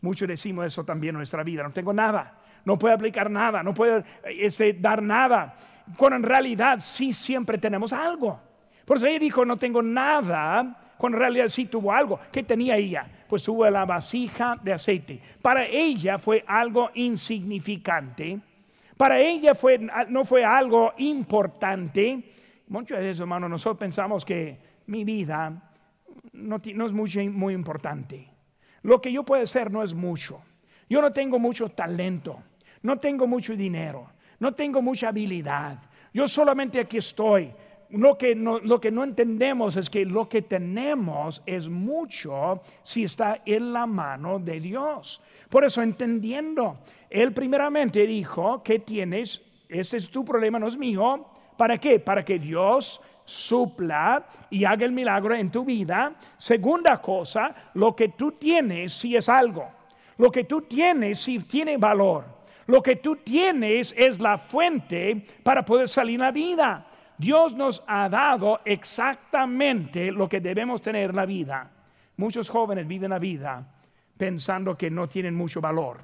Muchos 0.00 0.28
decimos 0.28 0.66
eso 0.66 0.84
también 0.84 1.14
en 1.14 1.18
nuestra 1.18 1.42
vida, 1.42 1.62
no 1.62 1.72
tengo 1.72 1.92
nada, 1.92 2.38
no 2.64 2.78
puedo 2.78 2.94
aplicar 2.94 3.30
nada, 3.30 3.62
no 3.62 3.74
puedo 3.74 4.02
este, 4.24 4.72
dar 4.74 5.02
nada, 5.02 5.56
cuando 5.96 6.16
en 6.16 6.22
realidad 6.22 6.78
sí 6.78 7.12
siempre 7.12 7.58
tenemos 7.58 7.92
algo. 7.92 8.40
Por 8.84 8.96
eso 8.96 9.06
ella 9.06 9.18
dijo, 9.18 9.44
no 9.44 9.56
tengo 9.56 9.82
nada, 9.82 10.94
cuando 10.96 11.16
en 11.18 11.20
realidad 11.20 11.48
sí 11.48 11.66
tuvo 11.66 11.92
algo. 11.92 12.18
¿Qué 12.32 12.42
tenía 12.42 12.76
ella? 12.76 13.06
Pues 13.28 13.42
tuvo 13.42 13.68
la 13.68 13.84
vasija 13.84 14.58
de 14.62 14.72
aceite. 14.72 15.20
Para 15.42 15.66
ella 15.66 16.18
fue 16.18 16.44
algo 16.46 16.90
insignificante. 16.94 18.40
Para 18.96 19.18
ella 19.20 19.54
fue, 19.54 19.78
no 20.08 20.24
fue 20.24 20.44
algo 20.44 20.92
importante. 20.98 22.32
Muchas 22.68 22.98
veces, 22.98 23.20
hermano, 23.20 23.48
nosotros 23.48 23.78
pensamos 23.78 24.24
que 24.24 24.58
mi 24.86 25.04
vida 25.04 25.70
no, 26.32 26.60
no 26.74 26.86
es 26.86 26.92
muy, 26.92 27.28
muy 27.28 27.54
importante. 27.54 28.28
Lo 28.82 29.00
que 29.00 29.12
yo 29.12 29.22
puedo 29.22 29.42
hacer 29.42 29.70
no 29.70 29.82
es 29.82 29.94
mucho. 29.94 30.42
Yo 30.88 31.02
no 31.02 31.12
tengo 31.12 31.38
mucho 31.38 31.68
talento, 31.68 32.42
no 32.82 32.96
tengo 32.96 33.26
mucho 33.26 33.54
dinero, 33.54 34.10
no 34.38 34.52
tengo 34.54 34.82
mucha 34.82 35.08
habilidad. 35.08 35.78
Yo 36.12 36.26
solamente 36.26 36.80
aquí 36.80 36.98
estoy 36.98 37.52
lo 37.90 38.18
que, 38.18 38.34
no, 38.34 38.58
lo 38.58 38.80
que 38.80 38.90
no 38.90 39.02
entendemos 39.02 39.76
es 39.76 39.88
que 39.88 40.04
lo 40.04 40.28
que 40.28 40.42
tenemos 40.42 41.42
es 41.46 41.68
mucho 41.68 42.60
si 42.82 43.04
está 43.04 43.40
en 43.46 43.72
la 43.72 43.86
mano 43.86 44.38
de 44.38 44.60
Dios. 44.60 45.22
Por 45.48 45.64
eso 45.64 45.82
entendiendo, 45.82 46.78
Él 47.08 47.32
primeramente 47.32 48.06
dijo 48.06 48.62
que 48.62 48.80
tienes, 48.80 49.40
ese 49.68 49.96
es 49.96 50.10
tu 50.10 50.24
problema, 50.24 50.58
no 50.58 50.68
es 50.68 50.76
mío. 50.76 51.26
¿Para 51.56 51.78
qué? 51.78 51.98
Para 51.98 52.24
que 52.24 52.38
Dios 52.38 53.00
supla 53.24 54.26
y 54.50 54.64
haga 54.64 54.84
el 54.84 54.92
milagro 54.92 55.34
en 55.34 55.50
tu 55.50 55.64
vida. 55.64 56.14
Segunda 56.36 57.00
cosa, 57.00 57.54
lo 57.74 57.96
que 57.96 58.10
tú 58.10 58.32
tienes 58.32 58.92
si 58.92 59.16
es 59.16 59.28
algo. 59.28 59.66
Lo 60.18 60.30
que 60.30 60.44
tú 60.44 60.62
tienes 60.62 61.20
si 61.20 61.38
tiene 61.40 61.78
valor. 61.78 62.37
Lo 62.68 62.82
que 62.82 62.96
tú 62.96 63.16
tienes 63.16 63.94
es 63.96 64.20
la 64.20 64.36
fuente 64.36 65.24
para 65.42 65.64
poder 65.64 65.88
salir 65.88 66.20
la 66.20 66.30
vida. 66.30 66.86
Dios 67.16 67.54
nos 67.56 67.82
ha 67.86 68.10
dado 68.10 68.60
exactamente 68.62 70.12
lo 70.12 70.28
que 70.28 70.38
debemos 70.38 70.82
tener 70.82 71.08
en 71.08 71.16
la 71.16 71.24
vida. 71.24 71.70
Muchos 72.18 72.50
jóvenes 72.50 72.86
viven 72.86 73.08
la 73.08 73.18
vida 73.18 73.66
pensando 74.18 74.76
que 74.76 74.90
no 74.90 75.08
tienen 75.08 75.34
mucho 75.34 75.62
valor, 75.62 76.00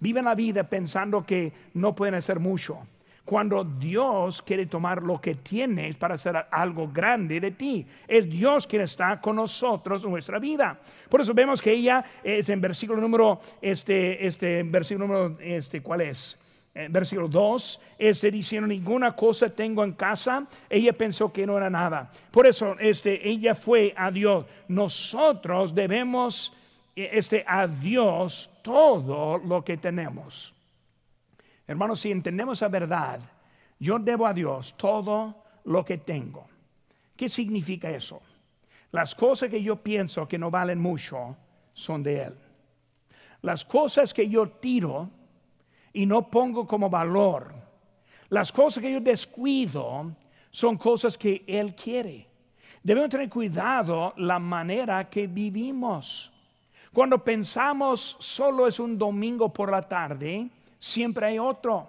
viven 0.00 0.26
la 0.26 0.34
vida 0.34 0.64
pensando 0.64 1.24
que 1.24 1.50
no 1.74 1.94
pueden 1.94 2.16
hacer 2.16 2.38
mucho. 2.38 2.80
Cuando 3.24 3.62
Dios 3.62 4.42
quiere 4.42 4.66
tomar 4.66 5.02
lo 5.02 5.20
que 5.20 5.36
tienes 5.36 5.96
para 5.96 6.14
hacer 6.14 6.36
algo 6.50 6.88
grande 6.88 7.38
de 7.38 7.52
ti, 7.52 7.86
es 8.08 8.28
Dios 8.28 8.66
quien 8.66 8.82
está 8.82 9.20
con 9.20 9.36
nosotros 9.36 10.02
en 10.02 10.10
nuestra 10.10 10.40
vida. 10.40 10.78
Por 11.08 11.20
eso 11.20 11.32
vemos 11.32 11.62
que 11.62 11.72
ella 11.72 12.04
es 12.24 12.48
en 12.48 12.60
versículo 12.60 13.00
número, 13.00 13.40
este, 13.60 14.26
este, 14.26 14.64
versículo 14.64 15.06
número, 15.06 15.36
este, 15.40 15.80
¿cuál 15.80 16.00
es? 16.00 16.38
Eh, 16.74 16.88
versículo 16.90 17.28
2, 17.28 17.80
este 17.98 18.30
diciendo 18.30 18.66
ninguna 18.66 19.12
cosa 19.12 19.50
tengo 19.50 19.84
en 19.84 19.92
casa, 19.92 20.46
ella 20.70 20.94
pensó 20.94 21.30
que 21.30 21.46
no 21.46 21.58
era 21.58 21.68
nada. 21.68 22.10
Por 22.30 22.48
eso 22.48 22.76
este, 22.80 23.28
ella 23.28 23.54
fue 23.54 23.92
a 23.94 24.10
Dios. 24.10 24.46
Nosotros 24.68 25.74
debemos 25.74 26.52
eh, 26.96 27.10
este, 27.12 27.44
a 27.46 27.66
Dios 27.66 28.50
todo 28.62 29.36
lo 29.36 29.62
que 29.62 29.76
tenemos. 29.76 30.54
Hermanos, 31.66 32.00
si 32.00 32.10
entendemos 32.10 32.60
la 32.60 32.68
verdad, 32.68 33.20
yo 33.78 33.98
debo 33.98 34.26
a 34.26 34.32
Dios 34.32 34.74
todo 34.76 35.34
lo 35.64 35.84
que 35.84 35.98
tengo. 35.98 36.46
¿Qué 37.16 37.28
significa 37.28 37.90
eso? 37.90 38.20
Las 38.90 39.14
cosas 39.14 39.48
que 39.48 39.62
yo 39.62 39.76
pienso 39.76 40.28
que 40.28 40.38
no 40.38 40.50
valen 40.50 40.78
mucho 40.78 41.36
son 41.72 42.02
de 42.02 42.24
Él. 42.24 42.34
Las 43.42 43.64
cosas 43.64 44.12
que 44.12 44.28
yo 44.28 44.48
tiro 44.48 45.08
y 45.92 46.06
no 46.06 46.30
pongo 46.30 46.66
como 46.66 46.90
valor, 46.90 47.54
las 48.28 48.52
cosas 48.52 48.82
que 48.82 48.92
yo 48.92 49.00
descuido 49.00 50.14
son 50.50 50.76
cosas 50.76 51.16
que 51.16 51.44
Él 51.46 51.74
quiere. 51.74 52.26
Debemos 52.82 53.10
tener 53.10 53.28
cuidado 53.28 54.12
la 54.16 54.38
manera 54.38 55.08
que 55.08 55.26
vivimos. 55.26 56.32
Cuando 56.92 57.22
pensamos 57.22 58.16
solo 58.18 58.66
es 58.66 58.78
un 58.78 58.98
domingo 58.98 59.52
por 59.52 59.70
la 59.70 59.82
tarde, 59.82 60.50
siempre 60.82 61.26
hay 61.26 61.38
otro. 61.38 61.88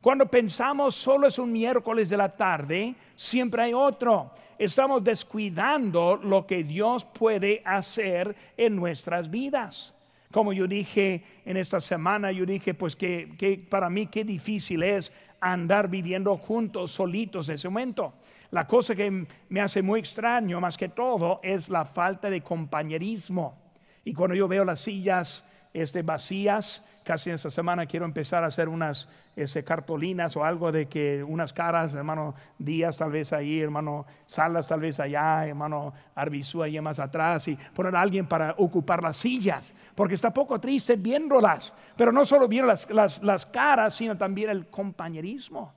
Cuando 0.00 0.26
pensamos 0.26 0.96
solo 0.96 1.28
es 1.28 1.38
un 1.38 1.52
miércoles 1.52 2.10
de 2.10 2.16
la 2.16 2.28
tarde, 2.28 2.96
siempre 3.14 3.62
hay 3.62 3.72
otro. 3.72 4.32
Estamos 4.58 5.04
descuidando 5.04 6.16
lo 6.16 6.44
que 6.44 6.64
Dios 6.64 7.04
puede 7.04 7.62
hacer 7.64 8.34
en 8.56 8.74
nuestras 8.74 9.30
vidas. 9.30 9.94
Como 10.32 10.52
yo 10.52 10.66
dije 10.66 11.22
en 11.44 11.56
esta 11.56 11.78
semana, 11.78 12.32
yo 12.32 12.44
dije 12.44 12.74
pues 12.74 12.96
que, 12.96 13.64
para 13.70 13.88
mí 13.88 14.08
qué 14.08 14.24
difícil 14.24 14.82
es 14.82 15.12
andar 15.40 15.88
viviendo 15.88 16.36
juntos, 16.36 16.90
solitos 16.90 17.48
en 17.48 17.54
ese 17.54 17.68
momento. 17.68 18.14
La 18.50 18.66
cosa 18.66 18.96
que 18.96 19.26
me 19.48 19.60
hace 19.60 19.82
muy 19.82 20.00
extraño 20.00 20.60
más 20.60 20.76
que 20.76 20.88
todo 20.88 21.38
es 21.44 21.68
la 21.68 21.84
falta 21.84 22.28
de 22.28 22.40
compañerismo. 22.40 23.56
Y 24.04 24.12
cuando 24.14 24.34
yo 24.34 24.48
veo 24.48 24.64
las 24.64 24.80
sillas 24.80 25.44
este, 25.72 26.02
vacías, 26.02 26.82
casi 27.06 27.30
esta 27.30 27.50
semana 27.50 27.86
quiero 27.86 28.04
empezar 28.04 28.42
a 28.42 28.48
hacer 28.48 28.68
unas 28.68 29.08
ese, 29.36 29.62
cartolinas 29.62 30.36
o 30.36 30.44
algo 30.44 30.72
de 30.72 30.86
que 30.86 31.22
unas 31.22 31.52
caras, 31.52 31.94
hermano 31.94 32.34
Díaz 32.58 32.96
tal 32.96 33.12
vez 33.12 33.32
ahí, 33.32 33.60
hermano 33.60 34.04
Salas 34.24 34.66
tal 34.66 34.80
vez 34.80 34.98
allá, 34.98 35.46
hermano 35.46 35.92
Arbizú 36.16 36.64
ahí 36.64 36.80
más 36.80 36.98
atrás 36.98 37.46
y 37.46 37.54
poner 37.54 37.94
a 37.94 38.00
alguien 38.00 38.26
para 38.26 38.56
ocupar 38.58 39.04
las 39.04 39.14
sillas, 39.16 39.72
porque 39.94 40.14
está 40.14 40.34
poco 40.34 40.58
triste 40.58 40.96
viéndolas, 40.96 41.76
pero 41.96 42.10
no 42.10 42.24
solo 42.24 42.48
viendo 42.48 42.66
las, 42.66 42.90
las, 42.90 43.22
las 43.22 43.46
caras, 43.46 43.94
sino 43.94 44.16
también 44.16 44.50
el 44.50 44.66
compañerismo. 44.66 45.72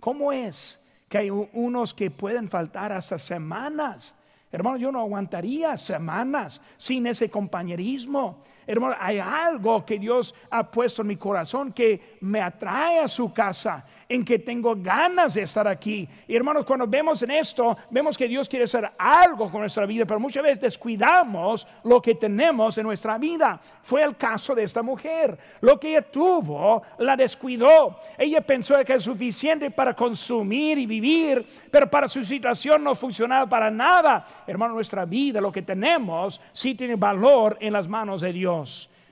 ¿Cómo 0.00 0.32
es 0.32 0.80
que 1.06 1.18
hay 1.18 1.30
unos 1.30 1.92
que 1.92 2.10
pueden 2.10 2.48
faltar 2.48 2.92
hasta 2.92 3.18
semanas? 3.18 4.16
Hermano, 4.50 4.78
yo 4.78 4.90
no 4.90 5.00
aguantaría 5.00 5.76
semanas 5.76 6.62
sin 6.78 7.06
ese 7.06 7.30
compañerismo. 7.30 8.42
Hermano, 8.66 8.96
hay 8.98 9.18
algo 9.18 9.84
que 9.84 9.98
Dios 9.98 10.34
ha 10.50 10.70
puesto 10.70 11.02
en 11.02 11.08
mi 11.08 11.16
corazón 11.16 11.72
que 11.72 12.18
me 12.20 12.40
atrae 12.40 13.00
a 13.00 13.08
su 13.08 13.32
casa, 13.32 13.84
en 14.08 14.24
que 14.24 14.38
tengo 14.38 14.74
ganas 14.76 15.34
de 15.34 15.42
estar 15.42 15.66
aquí. 15.66 16.08
Y 16.28 16.36
hermanos, 16.36 16.64
cuando 16.64 16.86
vemos 16.86 17.22
en 17.22 17.32
esto, 17.32 17.76
vemos 17.90 18.16
que 18.16 18.28
Dios 18.28 18.48
quiere 18.48 18.66
hacer 18.66 18.90
algo 18.98 19.50
con 19.50 19.60
nuestra 19.60 19.86
vida, 19.86 20.04
pero 20.04 20.20
muchas 20.20 20.42
veces 20.42 20.60
descuidamos 20.60 21.66
lo 21.84 22.00
que 22.00 22.14
tenemos 22.14 22.78
en 22.78 22.84
nuestra 22.84 23.18
vida. 23.18 23.60
Fue 23.82 24.02
el 24.02 24.16
caso 24.16 24.54
de 24.54 24.64
esta 24.64 24.82
mujer. 24.82 25.36
Lo 25.60 25.80
que 25.80 25.90
ella 25.90 26.02
tuvo, 26.02 26.82
la 26.98 27.16
descuidó. 27.16 27.98
Ella 28.16 28.40
pensó 28.40 28.74
que 28.84 28.94
es 28.94 29.02
suficiente 29.02 29.70
para 29.70 29.94
consumir 29.94 30.78
y 30.78 30.86
vivir, 30.86 31.44
pero 31.70 31.90
para 31.90 32.06
su 32.06 32.24
situación 32.24 32.84
no 32.84 32.94
funcionaba 32.94 33.46
para 33.48 33.70
nada. 33.70 34.24
Hermano, 34.46 34.74
nuestra 34.74 35.04
vida, 35.04 35.40
lo 35.40 35.50
que 35.52 35.62
tenemos, 35.62 36.40
sí 36.52 36.74
tiene 36.74 36.96
valor 36.96 37.56
en 37.60 37.72
las 37.72 37.88
manos 37.88 38.20
de 38.20 38.32
Dios. 38.32 38.51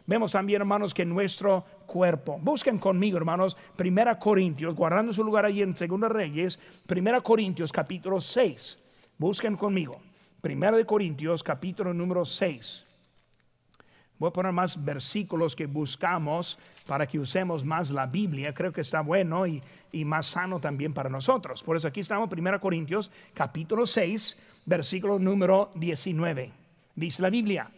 Vemos 0.07 0.33
también, 0.33 0.63
hermanos, 0.63 0.93
que 0.93 1.05
nuestro 1.05 1.65
cuerpo. 1.87 2.39
Busquen 2.43 2.79
conmigo, 2.79 3.17
hermanos, 3.17 3.57
Primera 3.77 4.19
Corintios, 4.19 4.75
guardando 4.75 5.13
su 5.13 5.23
lugar 5.23 5.45
allí 5.45 5.63
en 5.63 5.77
Segunda 5.77 6.09
Reyes, 6.09 6.59
Primera 6.87 7.21
Corintios 7.21 7.71
capítulo 7.71 8.21
6. 8.21 8.79
Busquen 9.19 9.57
conmigo. 9.57 10.01
Primera 10.41 10.77
de 10.77 10.85
Corintios 10.85 11.43
capítulo 11.43 11.95
número 11.95 12.25
6. 12.25 12.87
Voy 14.19 14.29
a 14.29 14.33
poner 14.33 14.53
más 14.53 14.83
versículos 14.85 15.55
que 15.55 15.67
buscamos 15.67 16.59
para 16.87 17.07
que 17.07 17.19
usemos 17.19 17.65
más 17.65 17.91
la 17.91 18.07
Biblia. 18.07 18.53
Creo 18.53 18.73
que 18.73 18.81
está 18.81 19.03
bueno 19.03 19.47
y, 19.47 19.63
y 19.93 20.05
más 20.05 20.27
sano 20.27 20.59
también 20.59 20.93
para 20.93 21.09
nosotros. 21.09 21.63
Por 21.63 21.77
eso 21.77 21.89
aquí 21.89 22.01
estamos, 22.01 22.29
Primera 22.29 22.59
Corintios 22.59 23.11
capítulo 23.33 23.87
6, 23.87 24.37
versículo 24.67 25.19
número 25.19 25.71
19. 25.77 26.51
Dice 26.97 27.23
la 27.23 27.31
Biblia. 27.31 27.71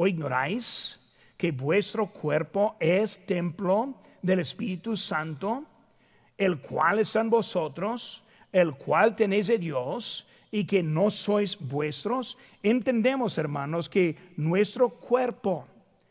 ¿O 0.00 0.06
ignoráis 0.06 0.98
que 1.36 1.52
vuestro 1.52 2.06
cuerpo 2.06 2.74
es 2.80 3.18
templo 3.26 3.96
del 4.22 4.40
Espíritu 4.40 4.96
Santo, 4.96 5.66
el 6.38 6.58
cual 6.58 7.00
está 7.00 7.20
en 7.20 7.28
vosotros, 7.28 8.24
el 8.50 8.72
cual 8.76 9.14
tenéis 9.14 9.48
de 9.48 9.58
Dios, 9.58 10.26
y 10.50 10.64
que 10.64 10.82
no 10.82 11.10
sois 11.10 11.54
vuestros? 11.60 12.38
Entendemos, 12.62 13.36
hermanos, 13.36 13.90
que 13.90 14.16
nuestro 14.38 14.88
cuerpo, 14.88 15.66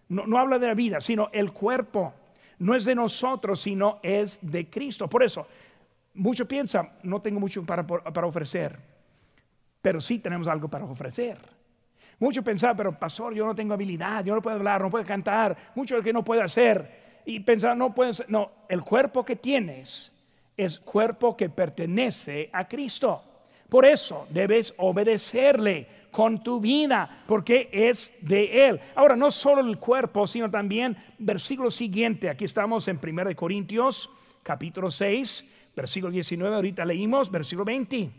no, 0.07 0.37
habla 0.37 0.59
de 0.59 0.67
la 0.67 0.75
vida, 0.75 1.01
sino 1.01 1.31
el 1.33 1.51
cuerpo, 1.51 2.13
no 2.59 2.75
es 2.75 2.85
de 2.85 2.93
nosotros, 2.93 3.59
sino 3.59 3.99
es 4.03 4.37
de 4.43 4.69
Cristo. 4.69 5.09
Por 5.09 5.23
eso, 5.23 5.47
muchos 6.13 6.45
piensan, 6.45 6.91
no 7.01 7.23
tengo 7.23 7.39
mucho 7.39 7.65
para 7.65 8.27
ofrecer, 8.27 8.77
pero 9.81 9.99
sí 9.99 10.19
tenemos 10.19 10.47
algo 10.47 10.67
para 10.67 10.85
ofrecer. 10.85 11.58
Muchos 12.19 12.43
pensaban, 12.43 12.75
pero 12.75 12.91
pastor, 12.91 13.33
yo 13.33 13.45
no 13.45 13.55
tengo 13.55 13.73
habilidad, 13.73 14.23
yo 14.25 14.35
no 14.35 14.41
puedo 14.41 14.57
hablar, 14.57 14.81
no 14.81 14.89
puedo 14.89 15.05
cantar, 15.05 15.55
mucho 15.73 15.95
de 15.95 16.03
que 16.03 16.11
no 16.11 16.23
puedo 16.23 16.43
hacer. 16.43 17.21
Y 17.25 17.39
pensar, 17.39 17.77
no 17.77 17.93
puedes, 17.93 18.23
no, 18.27 18.51
el 18.67 18.81
cuerpo 18.81 19.23
que 19.23 19.37
tienes 19.37 20.11
es 20.57 20.79
cuerpo 20.79 21.37
que 21.37 21.49
pertenece 21.49 22.49
a 22.51 22.67
Cristo. 22.67 23.23
Por 23.69 23.85
eso 23.85 24.27
debes 24.29 24.73
obedecerle 24.77 25.87
con 26.11 26.43
tu 26.43 26.59
vida, 26.59 27.23
porque 27.27 27.69
es 27.71 28.13
de 28.21 28.67
Él. 28.67 28.79
Ahora, 28.95 29.15
no 29.15 29.31
solo 29.31 29.61
el 29.61 29.77
cuerpo, 29.77 30.27
sino 30.27 30.49
también 30.49 30.97
versículo 31.19 31.71
siguiente. 31.71 32.29
Aquí 32.29 32.45
estamos 32.45 32.87
en 32.87 32.99
1 33.01 33.35
Corintios, 33.35 34.09
capítulo 34.43 34.89
6, 34.89 35.45
versículo 35.75 36.11
19. 36.11 36.55
Ahorita 36.55 36.83
leímos, 36.83 37.29
versículo 37.29 37.65
20. 37.65 38.09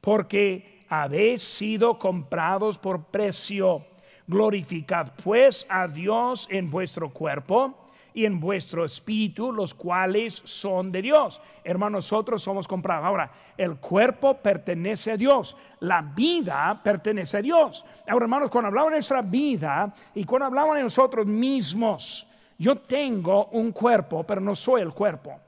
Porque 0.00 0.81
habéis 0.92 1.40
sido 1.40 1.98
comprados 1.98 2.76
por 2.76 3.04
precio. 3.06 3.86
Glorificad 4.26 5.12
pues 5.24 5.66
a 5.70 5.88
Dios 5.88 6.46
en 6.50 6.68
vuestro 6.68 7.08
cuerpo 7.08 7.88
y 8.12 8.26
en 8.26 8.38
vuestro 8.38 8.84
espíritu, 8.84 9.52
los 9.52 9.72
cuales 9.72 10.42
son 10.44 10.92
de 10.92 11.00
Dios. 11.00 11.40
Hermanos, 11.64 12.04
nosotros 12.04 12.42
somos 12.42 12.68
comprados. 12.68 13.06
Ahora, 13.06 13.32
el 13.56 13.76
cuerpo 13.76 14.34
pertenece 14.34 15.12
a 15.12 15.16
Dios, 15.16 15.56
la 15.80 16.02
vida 16.02 16.78
pertenece 16.84 17.38
a 17.38 17.42
Dios. 17.42 17.86
Ahora, 18.06 18.26
hermanos, 18.26 18.50
cuando 18.50 18.68
hablamos 18.68 18.90
de 18.90 18.96
nuestra 18.96 19.22
vida 19.22 19.94
y 20.14 20.24
cuando 20.24 20.44
hablamos 20.44 20.76
de 20.76 20.82
nosotros 20.82 21.26
mismos, 21.26 22.28
yo 22.58 22.76
tengo 22.76 23.46
un 23.46 23.72
cuerpo, 23.72 24.24
pero 24.24 24.42
no 24.42 24.54
soy 24.54 24.82
el 24.82 24.92
cuerpo. 24.92 25.40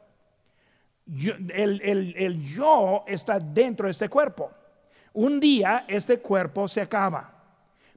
el, 1.07 2.15
el 2.17 2.43
yo 2.43 3.05
está 3.07 3.39
dentro 3.39 3.89
de 3.89 3.91
este 3.91 4.09
cuerpo. 4.09 4.51
Un 5.15 5.39
día 5.39 5.85
este 5.87 6.19
cuerpo 6.19 6.67
se 6.67 6.81
acaba, 6.81 7.33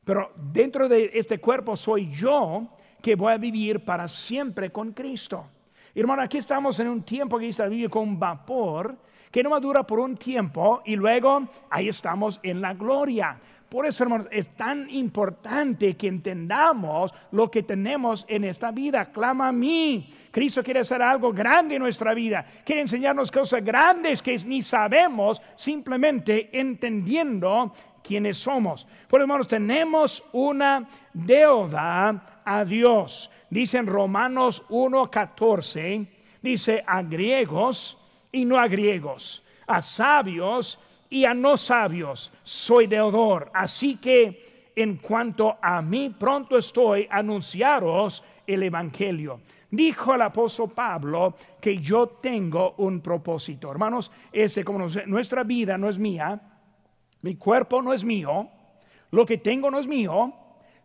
pero 0.04 0.32
dentro 0.36 0.88
de 0.88 1.10
este 1.16 1.40
cuerpo 1.40 1.76
soy 1.76 2.10
yo 2.12 2.70
que 3.02 3.16
voy 3.16 3.34
a 3.34 3.38
vivir 3.38 3.84
para 3.84 4.08
siempre 4.08 4.72
con 4.72 4.92
Cristo. 4.92 5.48
Hermano, 5.96 6.22
aquí 6.22 6.38
estamos 6.38 6.80
en 6.80 6.90
un 6.90 7.02
tiempo 7.02 7.40
que 7.40 7.48
está 7.48 7.66
viviendo 7.66 7.92
con 7.92 8.20
vapor, 8.20 8.96
que 9.32 9.42
no 9.42 9.60
dura 9.60 9.82
por 9.82 10.00
un 10.00 10.16
tiempo 10.16 10.84
y 10.86 10.96
luego 10.96 11.48
ahí 11.72 11.90
estamos 11.90 12.40
en 12.44 12.62
la 12.62 12.76
gloria. 12.76 13.40
Por 13.70 13.86
eso, 13.86 14.04
hermanos, 14.04 14.28
es 14.32 14.48
tan 14.56 14.90
importante 14.90 15.98
que 15.98 16.08
entendamos 16.08 17.14
lo 17.32 17.52
que 17.52 17.64
tenemos 17.64 18.26
en 18.30 18.46
esta 18.46 18.72
vida. 18.72 19.12
Clama 19.12 19.50
a 19.50 19.52
mí. 19.52 20.10
Cristo 20.32 20.64
quiere 20.64 20.80
hacer 20.80 21.02
algo 21.02 21.34
grande 21.34 21.76
en 21.76 21.82
nuestra 21.82 22.14
vida. 22.14 22.46
Quiere 22.64 22.82
enseñarnos 22.82 23.30
cosas 23.30 23.64
grandes 23.64 24.22
que 24.22 24.38
ni 24.46 24.62
sabemos, 24.62 25.42
simplemente 25.56 26.50
entendiendo 26.58 27.74
quiénes 28.02 28.38
somos. 28.38 28.88
Por 29.10 29.20
hermanos, 29.20 29.50
tenemos 29.50 30.24
una 30.32 30.88
deuda 31.14 32.42
a 32.46 32.64
Dios. 32.64 33.30
Dice 33.50 33.80
en 33.80 33.88
Romanos 33.88 34.64
1:14, 34.70 36.08
dice 36.42 36.84
a 36.88 37.02
griegos 37.02 37.98
y 38.32 38.46
no 38.46 38.58
a 38.58 38.68
griegos, 38.68 39.44
a 39.66 39.82
sabios 39.82 40.80
y 41.10 41.26
a 41.26 41.34
no 41.34 41.58
sabios, 41.58 42.32
soy 42.44 42.88
deudor. 42.88 43.50
Así 43.54 43.98
que 43.98 44.72
en 44.76 44.98
cuanto 44.98 45.58
a 45.62 45.82
mí, 45.82 46.14
pronto 46.18 46.58
estoy 46.58 47.08
a 47.10 47.18
anunciaros 47.18 48.24
el 48.46 48.64
Evangelio. 48.64 49.42
Dijo 49.72 50.14
el 50.16 50.22
apóstol 50.22 50.72
Pablo 50.72 51.36
que 51.60 51.78
yo 51.78 52.08
tengo 52.08 52.76
un 52.78 53.02
propósito. 53.02 53.72
Hermanos, 53.72 54.12
ese 54.32 54.64
como 54.64 54.86
nuestra 55.08 55.44
vida 55.44 55.78
no 55.78 55.90
es 55.90 55.98
mía, 55.98 56.40
mi 57.22 57.36
cuerpo 57.36 57.82
no 57.82 57.92
es 57.92 58.04
mío, 58.04 58.50
lo 59.12 59.26
que 59.26 59.40
tengo 59.40 59.70
no 59.72 59.80
es 59.80 59.88
mío, 59.88 60.34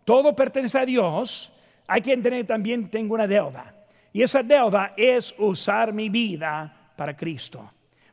todo 0.04 0.34
pertenece 0.34 0.78
a 0.78 0.86
Dios, 0.86 1.52
hay 1.86 2.00
que 2.00 2.12
entender 2.12 2.46
también 2.46 2.88
tengo 2.88 3.14
una 3.14 3.26
deuda. 3.26 3.74
Y 4.12 4.22
esa 4.22 4.42
deuda 4.42 4.94
es 4.96 5.34
usar 5.38 5.92
mi 5.92 6.08
vida 6.08 6.92
para 6.96 7.16
Cristo. 7.16 7.70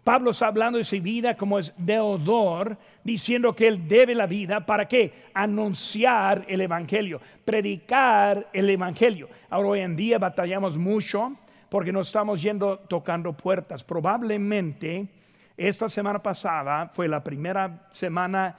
Pablo 0.09 0.31
está 0.31 0.47
hablando 0.47 0.79
de 0.79 0.83
su 0.83 0.99
vida 0.99 1.37
como 1.37 1.59
es 1.59 1.71
deudor, 1.77 2.75
diciendo 3.03 3.55
que 3.55 3.67
él 3.67 3.87
debe 3.87 4.15
la 4.15 4.25
vida 4.25 4.65
para 4.65 4.87
qué? 4.87 5.13
Anunciar 5.35 6.45
el 6.47 6.61
Evangelio, 6.61 7.21
predicar 7.45 8.47
el 8.51 8.71
Evangelio. 8.71 9.29
Ahora 9.51 9.67
hoy 9.69 9.81
en 9.81 9.95
día 9.95 10.17
batallamos 10.17 10.79
mucho 10.79 11.33
porque 11.69 11.91
nos 11.91 12.07
estamos 12.07 12.41
yendo 12.41 12.79
tocando 12.79 13.33
puertas. 13.33 13.83
Probablemente 13.83 15.07
esta 15.55 15.87
semana 15.87 16.17
pasada 16.17 16.89
fue 16.91 17.07
la 17.07 17.23
primera 17.23 17.87
semana 17.91 18.57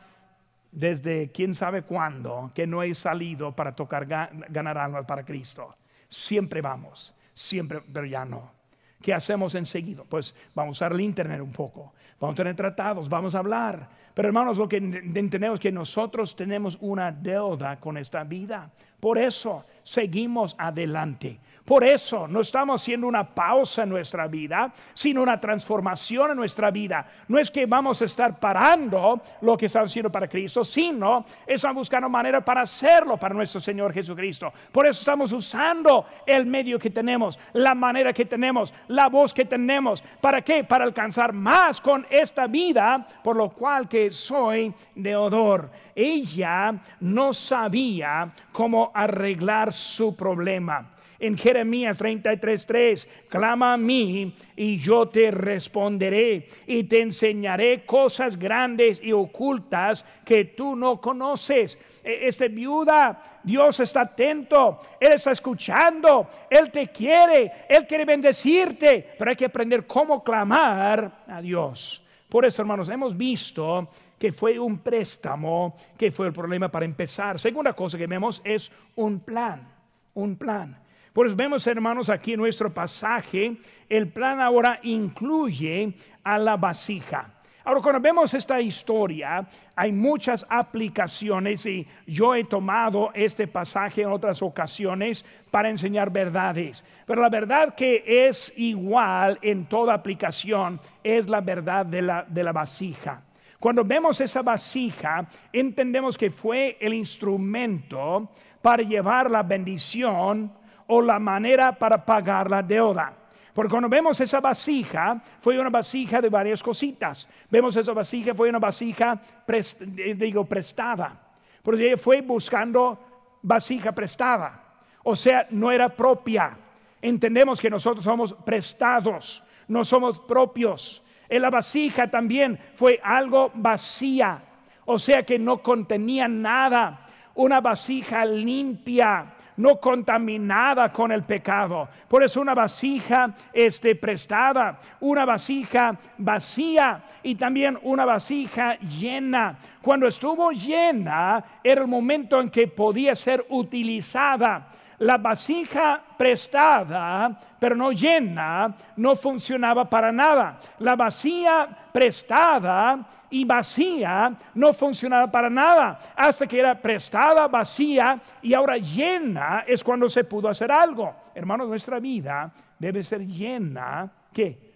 desde 0.71 1.33
quién 1.33 1.57
sabe 1.57 1.83
cuándo 1.83 2.52
que 2.54 2.64
no 2.64 2.80
he 2.85 2.95
salido 2.95 3.57
para 3.57 3.75
tocar 3.75 4.07
ganar 4.07 4.78
almas 4.78 5.04
para 5.04 5.25
Cristo. 5.25 5.75
Siempre 6.09 6.61
vamos, 6.61 7.12
siempre, 7.35 7.83
pero 7.92 8.07
ya 8.07 8.25
no. 8.25 8.60
¿Qué 9.00 9.14
hacemos 9.14 9.54
enseguida? 9.54 10.02
Pues 10.09 10.35
vamos 10.54 10.71
a 10.71 10.87
usar 10.87 10.92
el 10.92 11.00
internet 11.00 11.40
un 11.40 11.52
poco, 11.52 11.95
vamos 12.21 12.35
a 12.35 12.37
tener 12.37 12.54
tratados, 12.54 13.09
vamos 13.09 13.35
a 13.35 13.38
hablar. 13.38 13.88
Pero 14.14 14.28
hermanos, 14.28 14.59
lo 14.59 14.69
que 14.69 14.76
entendemos 14.76 15.59
es 15.59 15.62
que 15.62 15.73
nosotros 15.73 16.37
tenemos 16.37 16.76
una 16.80 17.11
deuda 17.11 17.78
con 17.80 17.97
esta 17.97 18.25
vida. 18.25 18.71
Por 19.00 19.19
eso 19.19 19.64
seguimos 19.83 20.54
adelante. 20.59 21.40
Por 21.64 21.85
eso 21.85 22.26
no 22.26 22.40
estamos 22.40 22.83
haciendo 22.83 23.07
una 23.07 23.33
pausa 23.33 23.85
en 23.85 23.90
nuestra 23.90 24.26
vida, 24.26 24.73
sino 24.92 25.23
una 25.23 25.40
transformación 25.40 26.33
en 26.33 26.37
nuestra 26.37 26.71
vida. 26.71 27.07
No 27.28 27.38
es 27.38 27.49
que 27.49 27.66
vamos 27.66 28.02
a 28.02 28.07
estar 28.07 28.40
parando 28.40 29.21
lo 29.42 29.57
que 29.57 29.66
estamos 29.66 29.90
haciendo 29.90 30.11
para 30.11 30.28
Cristo, 30.28 30.64
sino 30.64 31.25
estamos 31.47 31.83
buscando 31.83 32.09
manera 32.09 32.40
para 32.45 32.62
hacerlo 32.62 33.16
para 33.16 33.37
nuestro 33.37 33.61
Señor 33.61 33.92
Jesucristo. 33.92 34.52
Por 34.73 34.87
eso 34.87 34.99
estamos 34.99 35.30
usando 35.30 36.07
el 36.26 36.45
medio 36.45 36.76
que 36.76 36.90
tenemos, 36.90 37.38
la 37.52 37.75
manera 37.75 38.12
que 38.12 38.25
tenemos, 38.25 38.75
la 38.88 39.09
voz 39.09 39.33
que 39.33 39.45
tenemos. 39.45 40.02
¿Para 40.21 40.42
qué? 40.42 40.64
Para 40.64 40.85
alcanzar 40.85 41.33
más 41.33 41.80
con 41.80 42.04
esta 42.11 42.49
vida, 42.49 43.07
por 43.23 43.37
lo 43.37 43.50
cual 43.50 43.88
que 43.88 44.11
soy 44.11 44.75
deudor. 44.97 45.71
Ella 45.95 46.75
no 47.00 47.33
sabía 47.33 48.33
cómo 48.52 48.90
arreglar 48.95 49.73
su 49.73 50.17
problema 50.17 50.95
en 51.21 51.37
Jeremías 51.37 51.99
33:3, 51.99 53.07
clama 53.29 53.75
a 53.75 53.77
mí 53.77 54.35
y 54.57 54.79
yo 54.79 55.07
te 55.09 55.31
responderé 55.31 56.49
y 56.67 56.85
te 56.85 57.03
enseñaré 57.03 57.85
cosas 57.85 58.39
grandes 58.39 59.01
y 59.03 59.13
ocultas 59.13 60.05
que 60.25 60.47
tú 60.47 60.75
no 60.75 61.01
conoces. 61.01 61.79
E, 62.03 62.27
este 62.27 62.49
viuda, 62.49 63.41
Dios 63.45 63.79
está 63.81 64.01
atento, 64.01 64.81
Él 64.99 65.13
está 65.13 65.33
escuchando, 65.33 66.29
Él 66.49 66.71
te 66.71 66.89
quiere, 66.89 67.53
Él 67.69 67.87
quiere 67.87 68.07
bendecirte, 68.07 69.15
pero 69.19 69.31
hay 69.31 69.37
que 69.37 69.45
aprender 69.45 69.87
cómo 69.87 70.25
clamar 70.25 71.25
a 71.29 71.41
Dios. 71.43 72.03
Por 72.31 72.47
eso, 72.47 72.63
hermanos, 72.63 72.89
hemos 72.89 73.17
visto 73.17 73.89
que 74.21 74.33
fue 74.33 74.59
un 74.59 74.81
préstamo 74.81 75.75
que 75.97 76.12
fue 76.12 76.27
el 76.27 76.33
problema 76.35 76.69
para 76.69 76.85
empezar. 76.85 77.39
Segunda 77.39 77.73
cosa 77.73 77.97
que 77.97 78.07
vemos 78.07 78.43
es 78.45 78.71
un 78.97 79.21
plan, 79.21 79.67
un 80.13 80.37
plan. 80.37 80.78
Pues 81.15 81.35
vemos, 81.35 81.67
hermanos, 81.67 82.11
aquí 82.11 82.35
en 82.35 82.41
nuestro 82.41 82.73
pasaje, 82.73 83.56
el 83.89 84.09
plan 84.13 84.39
ahora 84.43 84.78
incluye 84.83 85.95
a 86.23 86.37
la 86.37 86.59
vasija. 86.59 87.33
Ahora, 87.65 87.80
cuando 87.80 88.00
vemos 88.00 88.35
esta 88.35 88.61
historia, 88.61 89.47
hay 89.75 89.91
muchas 89.91 90.47
aplicaciones 90.50 91.65
y 91.65 91.87
yo 92.06 92.35
he 92.35 92.45
tomado 92.45 93.11
este 93.15 93.47
pasaje 93.47 94.02
en 94.02 94.11
otras 94.11 94.43
ocasiones 94.43 95.25
para 95.50 95.71
enseñar 95.71 96.13
verdades. 96.13 96.85
Pero 97.06 97.23
la 97.23 97.30
verdad 97.30 97.75
que 97.75 98.04
es 98.06 98.52
igual 98.56 99.39
en 99.41 99.65
toda 99.65 99.95
aplicación 99.95 100.78
es 101.02 101.26
la 101.26 101.41
verdad 101.41 101.87
de 101.87 102.02
la, 102.02 102.26
de 102.28 102.45
la 102.45 102.52
vasija. 102.52 103.23
Cuando 103.61 103.85
vemos 103.85 104.19
esa 104.23 104.41
vasija, 104.41 105.29
entendemos 105.53 106.17
que 106.17 106.31
fue 106.31 106.79
el 106.81 106.95
instrumento 106.95 108.31
para 108.63 108.83
llevar 108.83 109.31
la 109.31 109.43
bendición 109.43 110.51
o 110.87 111.03
la 111.03 111.19
manera 111.19 111.71
para 111.73 112.03
pagar 112.03 112.51
la 112.51 112.63
deuda. 112.63 113.15
Porque 113.53 113.71
cuando 113.71 113.91
vemos 113.91 114.19
esa 114.19 114.41
vasija, 114.41 115.23
fue 115.41 115.61
una 115.61 115.69
vasija 115.69 116.23
de 116.23 116.31
varias 116.31 116.63
cositas. 116.63 117.29
Vemos 117.51 117.77
esa 117.77 117.93
vasija, 117.93 118.33
fue 118.33 118.49
una 118.49 118.59
vasija, 118.59 119.21
eh, 119.47 120.15
digo, 120.17 120.47
prestada. 120.47 121.21
Porque 121.63 121.87
ella 121.89 121.99
fue 121.99 122.23
buscando 122.23 122.99
vasija 123.43 123.93
prestada. 123.93 124.65
O 125.03 125.15
sea, 125.15 125.47
no 125.51 125.71
era 125.71 125.91
propia. 125.91 126.57
Entendemos 127.03 127.61
que 127.61 127.69
nosotros 127.69 128.05
somos 128.05 128.33
prestados, 128.33 129.45
no 129.69 129.85
somos 129.85 130.19
propios. 130.21 131.03
La 131.30 131.50
vasija 131.50 132.10
también 132.10 132.58
fue 132.75 133.00
algo 133.02 133.50
vacía. 133.54 134.43
O 134.84 134.99
sea 134.99 135.23
que 135.23 135.38
no 135.38 135.62
contenía 135.62 136.26
nada. 136.26 137.06
Una 137.34 137.60
vasija 137.60 138.25
limpia 138.25 139.34
no 139.60 139.78
contaminada 139.78 140.88
con 140.90 141.12
el 141.12 141.23
pecado. 141.23 141.88
Por 142.08 142.25
eso 142.25 142.40
una 142.40 142.54
vasija 142.54 143.34
este, 143.52 143.95
prestada, 143.95 144.80
una 145.00 145.25
vasija 145.25 145.97
vacía 146.19 147.02
y 147.23 147.34
también 147.34 147.78
una 147.82 148.04
vasija 148.04 148.78
llena. 148.78 149.58
Cuando 149.82 150.06
estuvo 150.06 150.50
llena 150.50 151.45
era 151.62 151.82
el 151.82 151.86
momento 151.86 152.40
en 152.40 152.50
que 152.50 152.69
podía 152.69 153.14
ser 153.14 153.45
utilizada. 153.50 154.69
La 155.00 155.17
vasija 155.17 156.02
prestada, 156.17 157.39
pero 157.58 157.75
no 157.75 157.91
llena, 157.91 158.75
no 158.97 159.17
funcionaba 159.17 159.89
para 159.89 160.13
nada. 160.13 160.60
La 160.78 160.95
vacía 160.95 161.69
prestada 161.91 162.99
y 163.30 163.45
vacía 163.45 164.34
no 164.54 164.73
funcionaba 164.73 165.30
para 165.30 165.49
nada. 165.49 165.99
Hasta 166.15 166.47
que 166.47 166.60
era 166.60 166.75
prestada, 166.75 167.49
vacía 167.49 168.21
y 168.43 168.54
ahora 168.54 168.76
llena 168.76 169.65
es 169.67 169.82
cuando 169.82 170.08
se 170.08 170.25
pudo 170.25 170.49
hacer 170.49 170.71
algo. 170.71 171.15
Hermanos, 171.34 171.69
nuestra 171.69 171.99
vida 171.99 172.52
debe 172.78 173.02
ser 173.02 173.26
llena, 173.26 174.10
¿qué? 174.32 174.70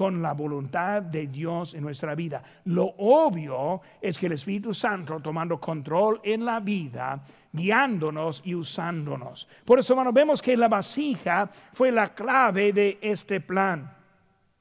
Con 0.00 0.22
la 0.22 0.32
voluntad 0.32 1.02
de 1.02 1.26
Dios 1.26 1.74
en 1.74 1.82
nuestra 1.82 2.14
vida. 2.14 2.42
Lo 2.64 2.94
obvio 2.96 3.82
es 4.00 4.16
que 4.16 4.28
el 4.28 4.32
Espíritu 4.32 4.72
Santo 4.72 5.20
tomando 5.20 5.60
control 5.60 6.22
en 6.24 6.42
la 6.42 6.58
vida, 6.58 7.22
guiándonos 7.52 8.40
y 8.46 8.54
usándonos. 8.54 9.46
Por 9.62 9.78
eso, 9.78 9.92
hermanos, 9.92 10.14
vemos 10.14 10.40
que 10.40 10.56
la 10.56 10.68
vasija 10.68 11.50
fue 11.74 11.92
la 11.92 12.14
clave 12.14 12.72
de 12.72 12.96
este 13.02 13.42
plan. 13.42 13.94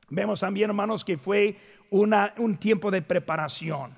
Vemos 0.10 0.42
también, 0.42 0.72
hermanos, 0.72 1.06
que 1.06 1.18
fue 1.18 1.56
un 1.90 2.58
tiempo 2.58 2.92
de 2.92 3.02
preparación. 3.02 3.94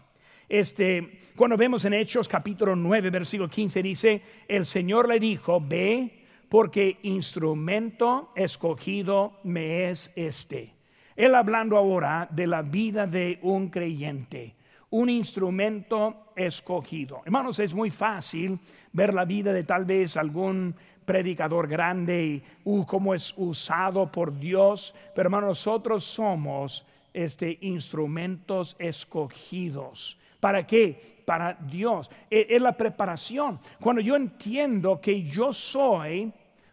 Este, 0.48 1.22
cuando 1.36 1.58
vemos 1.58 1.84
en 1.86 1.94
Hechos 1.96 2.28
capítulo 2.28 2.76
9, 2.76 3.10
versículo 3.10 3.50
15, 3.50 3.82
dice, 3.82 4.22
el 4.48 4.64
Señor 4.64 5.10
le 5.10 5.20
dijo, 5.20 5.60
ve, 5.60 6.20
porque 6.50 7.00
instrumento 7.02 8.32
escogido 8.36 9.40
me 9.44 9.90
es 9.90 10.12
este. 10.16 10.76
Él 11.16 11.36
hablando 11.36 11.78
ahora 11.78 12.28
de 12.32 12.48
la 12.48 12.62
vida 12.62 13.06
de 13.06 13.40
un 13.42 13.70
creyente, 13.70 14.56
un 14.90 15.10
instrumento 15.10 16.32
escogido. 16.36 17.22
Hermanos, 17.26 17.60
es 17.60 17.74
muy 17.74 17.90
fácil 17.90 18.60
ver 18.94 19.14
la 19.14 19.26
vida 19.26 19.54
de 19.54 19.64
tal 19.64 19.86
vez 19.86 20.18
algún 20.18 20.76
predicador 21.06 21.68
grande 21.68 22.24
y 22.24 22.44
uh, 22.64 22.86
cómo 22.86 23.14
es 23.14 23.34
usado 23.38 24.12
por 24.12 24.38
Dios, 24.38 24.94
pero 25.16 25.28
hermanos, 25.28 25.50
nosotros 25.50 26.04
somos 26.04 26.86
este, 27.14 27.58
instrumentos 27.62 28.76
escogidos. 28.80 30.18
¿Para 30.40 30.66
qué? 30.66 31.22
Para 31.26 31.54
Dios. 31.54 32.10
E, 32.30 32.48
es, 32.50 32.62
la 32.62 32.72
preparación. 32.74 33.60
Cuando 33.80 34.02
yo 34.02 34.16
entiendo 34.16 35.00
que 35.02 35.24
yo 35.24 35.54
soy 35.54 36.32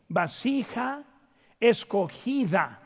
vasija 0.09 1.03
escogida, 1.61 2.81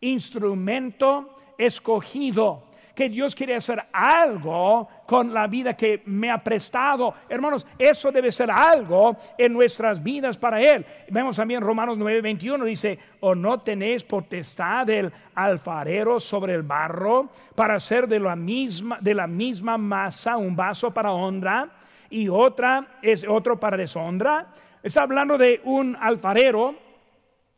instrumento 0.00 1.36
escogido, 1.58 2.64
que 2.96 3.10
Dios 3.10 3.34
quiere 3.34 3.54
hacer 3.54 3.84
algo 3.92 4.88
con 5.06 5.32
la 5.32 5.46
vida 5.46 5.76
que 5.76 6.02
me 6.06 6.30
ha 6.30 6.38
prestado. 6.38 7.12
Hermanos, 7.28 7.66
eso 7.78 8.10
debe 8.10 8.32
ser 8.32 8.50
algo 8.50 9.14
en 9.36 9.52
nuestras 9.52 10.02
vidas 10.02 10.38
para 10.38 10.62
Él. 10.62 10.84
Vemos 11.10 11.36
también 11.36 11.60
Romanos 11.60 11.98
9, 11.98 12.22
21, 12.22 12.64
dice, 12.64 12.98
o 13.20 13.34
no 13.34 13.60
tenéis 13.60 14.02
potestad 14.02 14.86
del 14.86 15.12
alfarero 15.34 16.18
sobre 16.18 16.54
el 16.54 16.62
barro 16.62 17.28
para 17.54 17.74
hacer 17.74 18.08
de 18.08 18.18
la 18.18 18.34
misma, 18.34 18.98
de 19.02 19.14
la 19.14 19.26
misma 19.26 19.76
masa 19.76 20.38
un 20.38 20.56
vaso 20.56 20.92
para 20.92 21.12
honra 21.12 21.68
y 22.08 22.28
otra 22.28 22.98
es 23.02 23.26
otro 23.28 23.60
para 23.60 23.76
deshonra. 23.76 24.46
Está 24.82 25.02
hablando 25.02 25.36
de 25.36 25.60
un 25.64 25.96
alfarero, 26.00 26.74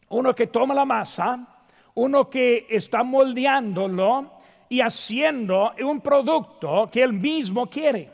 uno 0.08 0.34
que 0.34 0.48
toma 0.48 0.74
la 0.74 0.84
masa, 0.84 1.57
uno 1.98 2.30
que 2.30 2.66
está 2.70 3.02
moldeándolo 3.02 4.30
y 4.68 4.80
haciendo 4.80 5.72
un 5.84 6.00
producto 6.00 6.88
que 6.92 7.02
él 7.02 7.12
mismo 7.12 7.68
quiere. 7.68 8.08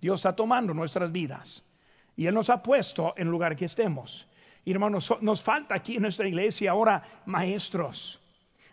Dios 0.00 0.20
está 0.20 0.36
tomando 0.36 0.72
nuestras 0.72 1.10
vidas 1.10 1.64
y 2.16 2.26
Él 2.26 2.34
nos 2.34 2.50
ha 2.50 2.62
puesto 2.62 3.14
en 3.16 3.28
lugar 3.28 3.56
que 3.56 3.64
estemos. 3.64 4.28
Y 4.64 4.70
hermanos, 4.70 5.12
nos 5.20 5.42
falta 5.42 5.74
aquí 5.74 5.96
en 5.96 6.02
nuestra 6.02 6.28
iglesia 6.28 6.70
ahora 6.70 7.02
maestros, 7.26 8.20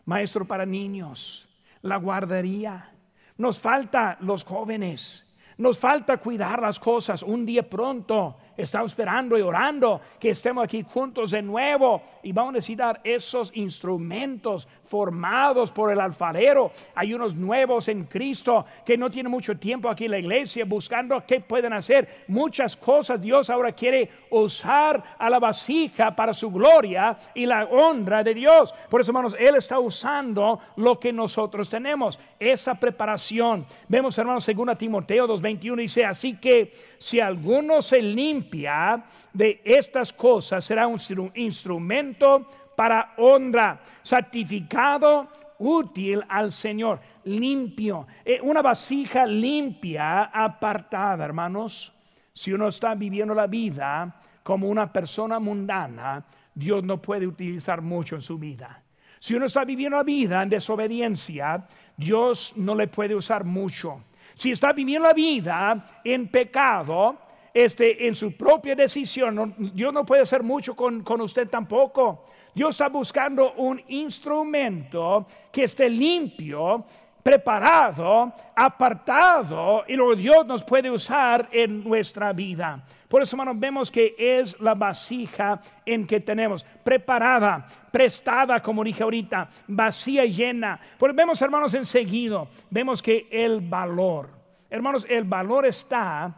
maestro 0.06 0.46
para 0.46 0.66
niños, 0.66 1.50
la 1.82 1.98
guardería. 1.98 2.94
Nos 3.38 3.58
falta 3.58 4.18
los 4.22 4.44
jóvenes, 4.44 5.26
nos 5.62 5.78
falta 5.78 6.18
cuidar 6.18 6.60
las 6.60 6.80
cosas. 6.80 7.22
Un 7.22 7.46
día 7.46 7.62
pronto 7.62 8.36
estamos 8.58 8.92
esperando 8.92 9.38
y 9.38 9.42
orando 9.42 10.02
que 10.20 10.32
estemos 10.32 10.64
aquí 10.64 10.84
juntos 10.84 11.32
de 11.32 11.42
nuevo 11.42 12.02
y 12.24 12.32
vamos 12.32 12.50
a 12.50 12.54
necesitar 12.54 13.00
esos 13.04 13.52
instrumentos 13.56 14.68
formados 14.84 15.72
por 15.72 15.92
el 15.92 16.00
alfarero. 16.00 16.72
Hay 16.96 17.14
unos 17.14 17.36
nuevos 17.36 17.88
en 17.90 18.06
Cristo 18.06 18.66
que 18.84 18.98
no 18.98 19.12
tienen 19.12 19.32
mucho 19.32 19.56
tiempo 19.58 19.88
aquí 19.88 20.06
en 20.06 20.12
la 20.12 20.20
iglesia 20.20 20.66
buscando 20.66 21.24
qué 21.28 21.42
pueden 21.42 21.74
hacer. 21.74 22.26
Muchas 22.28 22.76
cosas 22.76 23.22
Dios 23.22 23.50
ahora 23.52 23.72
quiere 23.72 24.10
usar 24.32 25.04
a 25.18 25.30
la 25.30 25.40
vasija 25.40 26.16
para 26.16 26.34
su 26.34 26.50
gloria 26.50 27.18
y 27.36 27.46
la 27.46 27.66
honra 27.66 28.24
de 28.24 28.34
Dios. 28.34 28.74
Por 28.90 29.02
eso, 29.02 29.12
hermanos, 29.12 29.36
Él 29.40 29.56
está 29.56 29.78
usando 29.80 30.60
lo 30.76 31.00
que 31.00 31.14
nosotros 31.14 31.70
tenemos, 31.70 32.20
esa 32.40 32.74
preparación. 32.74 33.66
Vemos, 33.88 34.18
hermanos, 34.18 34.44
según 34.44 34.72
Timoteo 34.76 35.28
2.21 35.60 35.76
dice, 35.76 36.06
así 36.06 36.38
que 36.38 36.74
si 36.98 37.20
alguno 37.20 37.82
se 37.82 38.02
limpia 38.02 39.04
de 39.34 39.62
estas 39.64 40.14
cosas, 40.14 40.64
será 40.64 40.88
un 40.88 41.00
instrumento 41.36 42.48
para 42.76 43.14
honra, 43.18 43.82
santificado, 44.02 45.28
útil 45.60 46.24
al 46.28 46.52
Señor, 46.52 47.00
limpio. 47.26 48.08
Eh, 48.26 48.40
una 48.42 48.62
vasija 48.62 49.26
limpia, 49.26 50.24
apartada, 50.24 51.24
hermanos. 51.24 51.94
Si 52.34 52.52
uno 52.52 52.68
está 52.68 52.96
viviendo 52.96 53.34
la 53.34 53.48
vida 53.48 54.16
como 54.44 54.68
una 54.68 54.92
persona 54.92 55.40
mundana, 55.40 56.26
Dios 56.54 56.84
no 56.84 57.02
puede 57.02 57.28
utilizar 57.28 57.82
mucho 57.82 58.16
en 58.16 58.22
su 58.22 58.38
vida. 58.38 58.82
Si 59.20 59.36
uno 59.36 59.46
está 59.46 59.64
viviendo 59.64 59.98
la 59.98 60.04
vida 60.04 60.42
en 60.42 60.50
desobediencia, 60.50 61.68
Dios 61.96 62.54
no 62.56 62.74
le 62.74 62.88
puede 62.88 63.14
usar 63.14 63.44
mucho. 63.44 64.02
Si 64.34 64.52
está 64.52 64.74
viviendo 64.74 65.08
la 65.08 65.14
vida 65.14 66.02
en 66.04 66.28
pecado, 66.28 67.18
este, 67.54 68.08
en 68.08 68.16
su 68.16 68.36
propia 68.38 68.76
decisión, 68.76 69.56
Dios 69.74 69.94
no 69.94 70.06
puede 70.06 70.22
hacer 70.22 70.44
mucho 70.44 70.76
con, 70.76 71.04
con 71.04 71.22
usted 71.22 71.50
tampoco. 71.50 72.26
Dios 72.54 72.76
está 72.76 72.90
buscando 72.90 73.54
un 73.54 73.82
instrumento 73.88 75.26
que 75.52 75.64
esté 75.64 75.90
limpio, 75.90 76.86
preparado, 77.22 78.34
apartado, 78.56 79.84
y 79.88 79.96
luego 79.96 80.16
Dios 80.16 80.46
nos 80.46 80.64
puede 80.64 80.90
usar 80.90 81.50
en 81.52 81.84
nuestra 81.84 82.34
vida. 82.34 82.84
Por 83.08 83.22
eso, 83.22 83.36
hermanos, 83.36 83.60
vemos 83.60 83.92
que 83.92 84.16
es 84.18 84.60
la 84.60 84.74
vasija 84.74 85.62
en 85.86 86.08
que 86.08 86.20
tenemos, 86.20 86.64
preparada, 86.84 87.66
prestada, 87.92 88.62
como 88.62 88.84
dije 88.84 89.04
ahorita, 89.04 89.50
vacía 89.68 90.26
y 90.26 90.32
llena. 90.32 90.80
Pues 90.98 91.16
vemos, 91.16 91.42
hermanos, 91.42 91.74
enseguida, 91.74 92.46
vemos 92.70 93.02
que 93.02 93.28
el 93.30 93.62
valor, 93.62 94.30
hermanos, 94.70 95.06
el 95.10 95.24
valor 95.26 95.66
está 95.66 96.34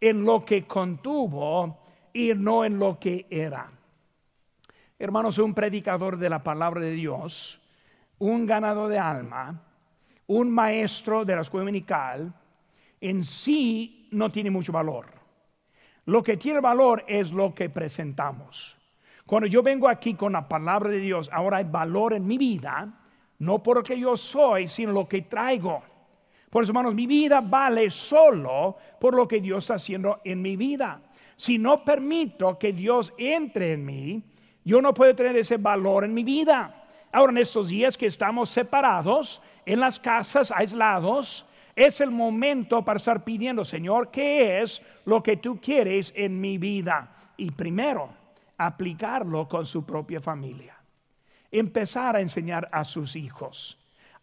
en 0.00 0.24
lo 0.24 0.44
que 0.44 0.64
contuvo 0.66 1.78
y 2.12 2.32
no 2.34 2.64
en 2.64 2.78
lo 2.78 2.98
que 2.98 3.26
era. 3.30 3.70
Hermanos, 4.98 5.38
un 5.38 5.54
predicador 5.54 6.16
de 6.16 6.28
la 6.28 6.42
palabra 6.42 6.80
de 6.80 6.90
Dios, 6.90 7.60
un 8.18 8.46
ganador 8.46 8.90
de 8.90 8.98
alma, 8.98 9.62
un 10.28 10.50
maestro 10.50 11.24
de 11.24 11.34
la 11.34 11.42
escuela 11.42 11.64
dominical, 11.64 12.32
en 13.00 13.24
sí 13.24 14.08
no 14.12 14.30
tiene 14.30 14.50
mucho 14.50 14.72
valor. 14.72 15.06
Lo 16.06 16.22
que 16.22 16.36
tiene 16.36 16.60
valor 16.60 17.04
es 17.06 17.32
lo 17.32 17.54
que 17.54 17.68
presentamos. 17.68 18.76
Cuando 19.26 19.46
yo 19.46 19.62
vengo 19.62 19.88
aquí 19.88 20.14
con 20.14 20.32
la 20.32 20.48
palabra 20.48 20.90
de 20.90 20.98
Dios, 20.98 21.28
ahora 21.32 21.58
hay 21.58 21.64
valor 21.64 22.14
en 22.14 22.26
mi 22.26 22.38
vida, 22.38 22.88
no 23.40 23.62
por 23.62 23.78
lo 23.78 23.82
que 23.82 23.98
yo 23.98 24.16
soy, 24.16 24.68
sino 24.68 24.92
lo 24.92 25.06
que 25.06 25.22
traigo. 25.22 25.82
Por 26.50 26.62
eso, 26.62 26.72
hermanos, 26.72 26.94
mi 26.94 27.06
vida 27.06 27.40
vale 27.40 27.90
solo 27.90 28.76
por 28.98 29.14
lo 29.14 29.28
que 29.28 29.40
Dios 29.40 29.64
está 29.64 29.74
haciendo 29.74 30.20
en 30.24 30.40
mi 30.40 30.56
vida. 30.56 31.02
Si 31.36 31.58
no 31.58 31.84
permito 31.84 32.58
que 32.58 32.72
Dios 32.72 33.12
entre 33.18 33.74
en 33.74 33.84
mí, 33.84 34.22
yo 34.64 34.80
no 34.82 34.92
puedo 34.92 35.14
tener 35.14 35.36
ese 35.36 35.56
valor 35.56 36.04
en 36.04 36.14
mi 36.14 36.24
vida. 36.24 36.77
Ahora, 37.12 37.32
en 37.32 37.38
estos 37.38 37.68
días 37.68 37.96
que 37.96 38.06
estamos 38.06 38.50
separados, 38.50 39.40
en 39.64 39.80
las 39.80 39.98
casas, 39.98 40.50
aislados, 40.50 41.46
es 41.74 42.00
el 42.00 42.10
momento 42.10 42.84
para 42.84 42.96
estar 42.96 43.24
pidiendo, 43.24 43.64
Señor, 43.64 44.10
¿qué 44.10 44.60
es 44.60 44.82
lo 45.04 45.22
que 45.22 45.36
tú 45.36 45.60
quieres 45.60 46.12
en 46.16 46.40
mi 46.40 46.58
vida? 46.58 47.08
Y 47.36 47.50
primero, 47.50 48.10
aplicarlo 48.56 49.48
con 49.48 49.64
su 49.64 49.84
propia 49.84 50.20
familia. 50.20 50.76
Empezar 51.50 52.16
a 52.16 52.20
enseñar 52.20 52.68
a 52.72 52.84
sus 52.84 53.16
hijos 53.16 53.78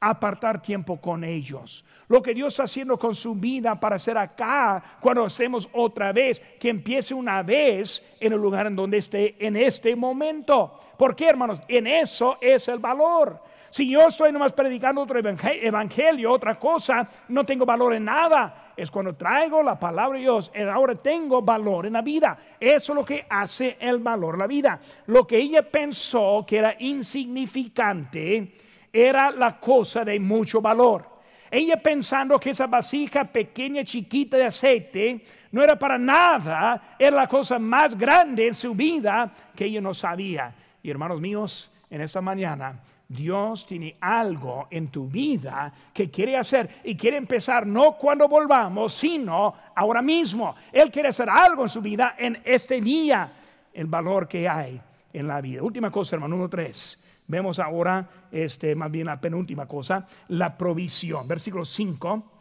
apartar 0.10 0.62
tiempo 0.62 1.00
con 1.00 1.24
ellos. 1.24 1.84
Lo 2.08 2.22
que 2.22 2.34
Dios 2.34 2.54
está 2.54 2.64
haciendo 2.64 2.98
con 2.98 3.16
su 3.16 3.34
vida 3.36 3.76
para 3.76 3.96
hacer 3.96 4.18
acá, 4.18 4.84
cuando 5.02 5.26
hacemos 5.26 5.68
otra 5.74 6.12
vez, 6.12 6.40
que 6.60 6.70
empiece 6.70 7.14
una 7.14 7.42
vez 7.42 8.04
en 8.20 8.34
el 8.34 8.40
lugar 8.40 8.68
en 8.68 8.76
donde 8.76 8.98
esté 8.98 9.36
en 9.40 9.56
este 9.58 9.96
momento. 9.96 10.80
¿Por 10.98 11.16
qué, 11.16 11.28
hermanos? 11.28 11.62
En 11.68 11.88
eso 11.88 12.38
es 12.40 12.68
el 12.68 12.80
valor. 12.80 13.42
Si 13.76 13.90
yo 13.90 14.08
estoy 14.08 14.32
nomás 14.32 14.54
predicando 14.54 15.02
otro 15.02 15.20
evangelio, 15.20 16.32
otra 16.32 16.56
cosa, 16.56 17.10
no 17.28 17.44
tengo 17.44 17.66
valor 17.66 17.94
en 17.94 18.06
nada. 18.06 18.72
Es 18.78 18.90
cuando 18.90 19.16
traigo 19.16 19.62
la 19.62 19.78
palabra 19.78 20.18
de 20.18 20.24
Dios, 20.24 20.52
ahora 20.72 20.96
tengo 20.96 21.42
valor 21.42 21.86
en 21.86 21.94
la 21.94 22.02
vida. 22.02 22.38
Eso 22.58 22.94
es 22.94 22.96
lo 22.96 23.04
que 23.04 23.26
hace 23.30 23.76
el 23.80 23.98
valor 24.00 24.38
la 24.38 24.48
vida. 24.48 24.80
Lo 25.08 25.28
que 25.28 25.38
ella 25.38 25.70
pensó 25.70 26.46
que 26.48 26.58
era 26.60 26.76
insignificante, 26.80 28.54
era 28.96 29.30
la 29.30 29.60
cosa 29.60 30.06
de 30.06 30.18
mucho 30.18 30.62
valor. 30.62 31.06
Ella 31.52 31.76
pensando 31.78 32.40
que 32.40 32.52
esa 32.52 32.66
vasija 32.66 33.26
pequeña, 33.26 33.84
chiquita 33.84 34.38
de 34.38 34.46
aceite 34.46 35.22
no 35.52 35.62
era 35.62 35.78
para 35.78 35.98
nada, 35.98 36.96
era 36.98 37.18
la 37.18 37.28
cosa 37.28 37.60
más 37.60 37.98
grande 37.98 38.48
en 38.48 38.54
su 38.54 38.74
vida 38.74 39.32
que 39.54 39.66
ella 39.66 39.82
no 39.82 39.94
sabía. 39.94 40.56
Y 40.82 40.90
hermanos 40.90 41.20
míos, 41.20 41.70
en 41.90 42.02
esta 42.02 42.22
mañana 42.22 42.80
Dios 43.08 43.66
tiene 43.66 43.98
algo 44.00 44.68
en 44.72 44.88
tu 44.88 45.08
vida 45.08 45.72
que 45.94 46.10
quiere 46.10 46.38
hacer 46.38 46.82
y 46.86 46.96
quiere 46.96 47.18
empezar 47.18 47.68
no 47.68 47.98
cuando 47.98 48.30
volvamos, 48.30 48.94
sino 48.94 49.54
ahora 49.76 50.02
mismo. 50.02 50.56
Él 50.72 50.90
quiere 50.90 51.10
hacer 51.10 51.30
algo 51.30 51.64
en 51.64 51.70
su 51.70 51.82
vida 51.82 52.16
en 52.18 52.42
este 52.46 52.80
día, 52.80 53.30
el 53.74 53.88
valor 53.88 54.28
que 54.28 54.48
hay 54.48 54.82
en 55.12 55.28
la 55.28 55.42
vida. 55.42 55.62
Última 55.62 55.92
cosa, 55.92 56.16
hermano, 56.16 56.36
número 56.36 56.50
tres. 56.50 56.98
Vemos 57.28 57.58
ahora, 57.60 58.08
este, 58.32 58.76
más 58.76 58.92
bien 58.92 59.08
la 59.08 59.20
penúltima 59.20 59.68
cosa, 59.68 60.06
la 60.28 60.58
provisión. 60.58 61.28
Versículo 61.28 61.66
5. 61.66 62.32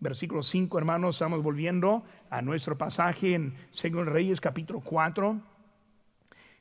Versículo 0.00 0.42
5, 0.42 0.78
hermanos, 0.78 1.16
estamos 1.16 1.42
volviendo 1.42 2.04
a 2.30 2.40
nuestro 2.40 2.78
pasaje 2.78 3.34
en 3.34 3.54
Segundo 3.70 4.10
Reyes, 4.10 4.40
capítulo 4.40 4.80
4. 4.80 5.40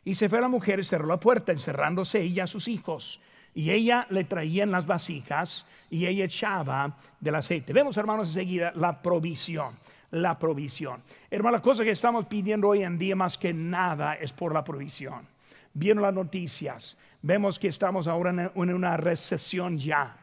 Y 0.04 0.16
se 0.16 0.28
fue 0.28 0.42
la 0.42 0.48
mujer 0.48 0.80
y 0.80 0.84
cerró 0.84 1.06
la 1.06 1.20
puerta, 1.20 1.52
encerrándose 1.52 2.20
ella 2.20 2.46
a 2.46 2.48
sus 2.48 2.68
hijos. 2.68 3.22
Y 3.54 3.72
ella 3.72 4.08
le 4.10 4.24
traía 4.24 4.64
en 4.64 4.72
las 4.72 4.88
vasijas 4.88 5.66
y 5.90 6.06
ella 6.06 6.26
echaba 6.26 6.98
del 7.20 7.36
aceite. 7.36 7.74
Vemos, 7.74 7.96
hermanos, 7.98 8.30
enseguida 8.30 8.72
la 8.76 9.02
provisión. 9.02 9.76
La 10.12 10.40
provisión. 10.40 11.02
Hermano, 11.30 11.58
la 11.58 11.62
cosa 11.62 11.84
que 11.84 11.92
estamos 11.92 12.26
pidiendo 12.26 12.70
hoy 12.70 12.84
en 12.84 12.98
día 12.98 13.16
más 13.16 13.38
que 13.38 13.54
nada 13.54 14.16
es 14.16 14.34
por 14.34 14.54
la 14.54 14.64
provisión 14.64 15.28
viendo 15.74 16.02
las 16.02 16.14
noticias, 16.14 16.98
vemos 17.22 17.60
que 17.60 17.68
estamos 17.68 18.08
ahora 18.08 18.52
en 18.54 18.74
una 18.74 18.98
recesión 18.98 19.78
ya. 19.78 20.18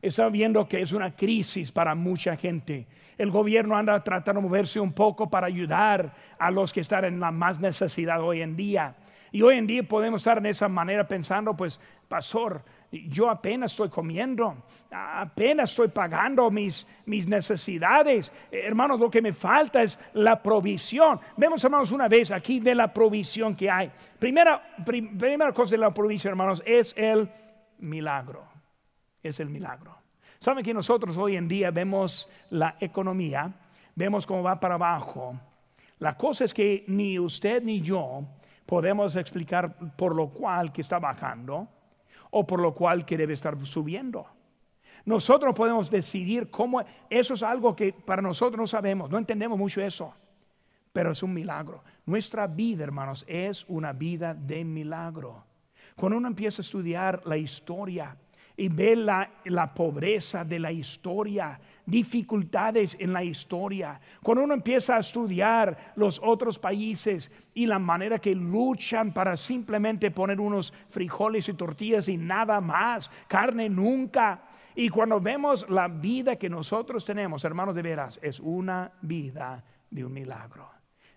Estamos 0.00 0.32
viendo 0.32 0.68
que 0.68 0.80
es 0.80 0.92
una 0.92 1.14
crisis 1.16 1.72
para 1.72 1.94
mucha 1.94 2.36
gente. 2.36 2.86
El 3.16 3.30
gobierno 3.30 3.76
anda 3.76 4.02
tratando 4.04 4.40
de 4.40 4.46
moverse 4.46 4.78
un 4.78 4.92
poco 4.92 5.28
para 5.28 5.48
ayudar 5.48 6.14
a 6.38 6.50
los 6.50 6.72
que 6.72 6.80
están 6.80 7.04
en 7.04 7.18
la 7.18 7.32
más 7.32 7.58
necesidad 7.58 8.22
hoy 8.22 8.42
en 8.42 8.54
día. 8.54 8.94
Y 9.32 9.42
hoy 9.42 9.56
en 9.58 9.66
día 9.66 9.82
podemos 9.82 10.20
estar 10.20 10.38
en 10.38 10.46
esa 10.46 10.68
manera 10.68 11.06
pensando, 11.06 11.54
pues, 11.56 11.80
pastor, 12.08 12.62
yo 12.90 13.28
apenas 13.28 13.72
estoy 13.72 13.90
comiendo, 13.90 14.64
apenas 14.90 15.70
estoy 15.70 15.88
pagando 15.88 16.50
mis, 16.50 16.86
mis 17.04 17.28
necesidades. 17.28 18.32
Hermanos, 18.50 18.98
lo 18.98 19.10
que 19.10 19.20
me 19.20 19.32
falta 19.32 19.82
es 19.82 19.98
la 20.14 20.42
provisión. 20.42 21.20
Vemos, 21.36 21.62
hermanos, 21.62 21.92
una 21.92 22.08
vez 22.08 22.30
aquí 22.30 22.60
de 22.60 22.74
la 22.74 22.92
provisión 22.92 23.54
que 23.54 23.70
hay. 23.70 23.90
Primera, 24.18 24.74
primera 24.86 25.52
cosa 25.52 25.72
de 25.72 25.78
la 25.78 25.92
provisión, 25.92 26.32
hermanos, 26.32 26.62
es 26.64 26.94
el 26.96 27.28
milagro. 27.80 28.46
Es 29.22 29.38
el 29.40 29.50
milagro. 29.50 29.94
Saben 30.38 30.64
que 30.64 30.72
nosotros 30.72 31.16
hoy 31.18 31.36
en 31.36 31.48
día 31.48 31.70
vemos 31.70 32.28
la 32.50 32.76
economía, 32.80 33.52
vemos 33.94 34.26
cómo 34.26 34.42
va 34.42 34.58
para 34.58 34.76
abajo. 34.76 35.38
La 35.98 36.16
cosa 36.16 36.44
es 36.44 36.54
que 36.54 36.84
ni 36.86 37.18
usted 37.18 37.62
ni 37.62 37.80
yo 37.80 38.22
podemos 38.64 39.16
explicar 39.16 39.74
por 39.96 40.14
lo 40.14 40.28
cual 40.28 40.72
que 40.72 40.80
está 40.80 40.98
bajando 40.98 41.68
o 42.30 42.46
por 42.46 42.60
lo 42.60 42.74
cual 42.74 43.04
que 43.04 43.16
debe 43.16 43.34
estar 43.34 43.56
subiendo. 43.64 44.26
Nosotros 45.04 45.54
podemos 45.54 45.90
decidir 45.90 46.50
cómo, 46.50 46.82
eso 47.08 47.34
es 47.34 47.42
algo 47.42 47.74
que 47.74 47.92
para 47.92 48.20
nosotros 48.20 48.58
no 48.58 48.66
sabemos, 48.66 49.10
no 49.10 49.18
entendemos 49.18 49.58
mucho 49.58 49.80
eso, 49.80 50.12
pero 50.92 51.12
es 51.12 51.22
un 51.22 51.32
milagro. 51.32 51.82
Nuestra 52.06 52.46
vida, 52.46 52.84
hermanos, 52.84 53.24
es 53.26 53.64
una 53.68 53.92
vida 53.92 54.34
de 54.34 54.64
milagro. 54.64 55.44
Cuando 55.96 56.18
uno 56.18 56.28
empieza 56.28 56.60
a 56.60 56.64
estudiar 56.64 57.22
la 57.26 57.36
historia, 57.36 58.16
y 58.58 58.68
ve 58.68 58.96
la, 58.96 59.30
la, 59.44 59.72
pobreza 59.72 60.44
de 60.44 60.58
la 60.58 60.72
historia, 60.72 61.60
dificultades 61.86 62.96
en 62.98 63.12
la 63.12 63.22
historia. 63.22 64.00
Cuando 64.20 64.42
uno 64.42 64.54
empieza 64.54 64.96
a 64.96 64.98
estudiar 64.98 65.92
los 65.94 66.20
otros 66.20 66.58
países 66.58 67.30
y 67.54 67.66
la 67.66 67.78
manera 67.78 68.18
que 68.18 68.34
luchan 68.34 69.12
para 69.12 69.36
simplemente 69.36 70.10
poner 70.10 70.40
unos 70.40 70.74
frijoles 70.90 71.48
y 71.48 71.54
tortillas 71.54 72.08
y 72.08 72.16
nada 72.16 72.60
más, 72.60 73.12
carne 73.28 73.68
nunca. 73.68 74.42
Y 74.74 74.88
cuando 74.88 75.20
vemos 75.20 75.64
la 75.70 75.86
vida 75.86 76.34
que 76.34 76.50
nosotros 76.50 77.04
tenemos, 77.04 77.44
hermanos 77.44 77.76
de 77.76 77.82
veras, 77.82 78.18
es 78.20 78.40
una 78.40 78.90
vida 79.02 79.64
de 79.88 80.04
un 80.04 80.12
milagro. 80.12 80.68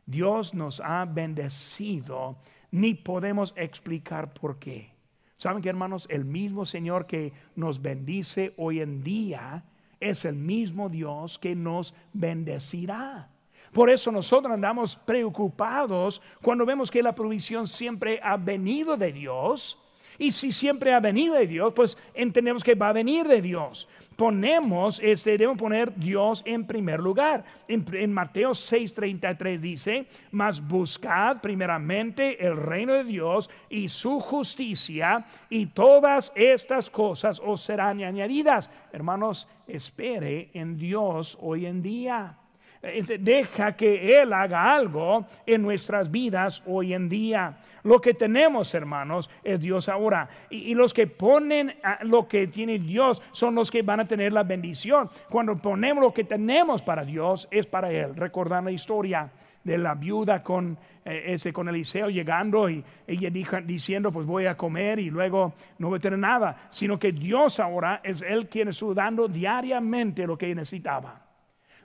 Dios 0.06 0.54
nos 0.54 0.80
ha 0.80 1.06
bendecido, 1.06 2.38
ni 2.70 2.94
podemos 2.94 3.52
explicar 3.58 4.32
por 4.32 4.60
qué. 4.60 5.01
¿Saben 5.42 5.64
que 5.64 5.70
hermanos? 5.70 6.06
El 6.12 6.24
mismo 6.24 6.68
Señor 6.68 7.08
que 7.08 7.34
nos 7.56 7.82
bendice 7.82 8.54
hoy 8.58 8.80
en 8.80 9.04
día 9.04 9.64
es 10.00 10.24
el 10.24 10.36
mismo 10.36 10.88
Dios 10.88 11.40
que 11.40 11.56
nos 11.56 11.96
bendecirá. 12.14 13.28
Por 13.74 13.90
eso 13.90 14.12
nosotros 14.12 14.54
andamos 14.54 14.96
preocupados 14.98 16.22
cuando 16.44 16.64
vemos 16.64 16.92
que 16.92 17.02
la 17.02 17.16
provisión 17.16 17.66
siempre 17.66 18.20
ha 18.22 18.38
venido 18.38 18.98
de 18.98 19.12
Dios 19.14 19.81
y 20.22 20.30
si 20.30 20.52
siempre 20.52 20.94
ha 20.94 21.00
venido 21.00 21.34
de 21.34 21.48
Dios, 21.48 21.74
pues 21.76 21.98
entendemos 22.14 22.64
que 22.64 22.76
va 22.76 22.90
a 22.90 22.94
venir 22.94 23.28
de 23.28 23.42
Dios. 23.42 23.90
Ponemos, 24.16 25.00
este, 25.02 25.32
debemos 25.32 25.58
poner 25.58 25.96
Dios 25.96 26.44
en 26.46 26.68
primer 26.68 27.00
lugar. 27.00 27.44
En, 27.68 27.84
en 27.92 28.14
Mateo 28.14 28.52
6:33 28.52 29.60
dice, 29.60 30.06
mas 30.30 30.62
buscad 30.62 31.42
primeramente 31.42 32.46
el 32.46 32.56
reino 32.56 32.94
de 32.94 33.04
Dios 33.04 33.50
y 33.68 33.90
su 33.90 34.20
justicia 34.20 35.26
y 35.50 35.66
todas 35.66 36.32
estas 36.36 36.92
cosas 36.92 37.42
os 37.44 37.62
serán 37.62 38.04
añadidas. 38.04 38.70
Hermanos, 38.94 39.48
espere 39.66 40.52
en 40.54 40.78
Dios 40.78 41.36
hoy 41.42 41.66
en 41.66 41.82
día. 41.82 42.38
Deja 42.82 43.76
que 43.76 44.18
Él 44.18 44.34
haga 44.34 44.72
algo 44.72 45.26
en 45.46 45.62
nuestras 45.62 46.10
vidas 46.10 46.64
hoy 46.66 46.96
en 46.96 47.10
día. 47.10 47.58
Lo 47.84 48.02
que 48.02 48.16
tenemos, 48.16 48.74
hermanos, 48.74 49.30
es 49.44 49.62
Dios 49.62 49.88
ahora. 49.88 50.28
Y, 50.50 50.74
los 50.74 50.92
que 50.92 51.06
ponen 51.06 51.76
lo 52.02 52.28
que 52.28 52.48
tiene 52.48 52.80
Dios 52.80 53.22
son 53.32 53.54
los 53.54 53.70
que 53.70 53.84
van 53.84 54.00
a 54.00 54.08
tener 54.08 54.34
la 54.34 54.42
bendición. 54.42 55.10
Cuando 55.30 55.56
ponemos 55.58 56.04
lo 56.04 56.14
que 56.14 56.24
tenemos 56.24 56.82
para 56.82 57.04
Dios, 57.06 57.48
es 57.52 57.68
para 57.68 57.92
Él. 57.92 58.16
Recordar 58.16 58.64
la 58.64 58.72
historia 58.72 59.30
de 59.64 59.78
la 59.78 59.94
viuda 59.94 60.42
con 60.42 60.76
eh, 61.06 61.34
ese 61.34 61.54
con 61.54 61.70
Eliseo 61.70 62.10
llegando 62.10 62.68
y 62.68 62.84
ella 63.06 63.30
diciendo 63.64 64.12
pues 64.12 64.26
voy 64.26 64.48
a 64.48 64.58
comer 64.58 64.98
y 64.98 65.12
luego 65.12 65.54
no 65.78 65.90
voy 65.90 65.98
a 65.98 66.02
tener 66.02 66.18
nada, 66.18 66.68
sino 66.72 66.98
que 66.98 67.12
Dios 67.12 67.60
ahora 67.60 68.02
es 68.04 68.24
él 68.24 68.48
quien 68.50 68.70
está 68.70 68.88
dando 68.96 69.28
diariamente 69.28 70.26
lo 70.26 70.36
que 70.36 70.56
necesitaba 70.56 71.31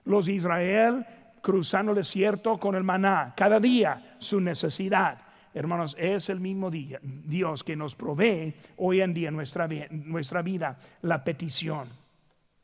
los 0.07 0.29
Israel 0.29 1.05
cruzando 1.43 1.93
el 1.93 1.97
desierto 1.97 2.59
con 2.59 2.75
el 2.75 2.83
maná, 2.83 3.35
cada 3.37 3.61
día 3.61 4.17
su 4.19 4.41
necesidad. 4.41 5.19
Hermanos, 5.55 5.95
es 5.99 6.29
el 6.29 6.41
mismo 6.41 6.71
día, 6.71 6.99
Dios 7.03 7.63
que 7.63 7.77
nos 7.77 7.95
provee 7.95 8.55
hoy 8.79 9.01
en 9.01 9.15
día 9.15 9.31
nuestra, 9.31 9.69
nuestra 9.91 10.43
vida 10.43 10.79
la 11.03 11.23
petición. 11.23 11.89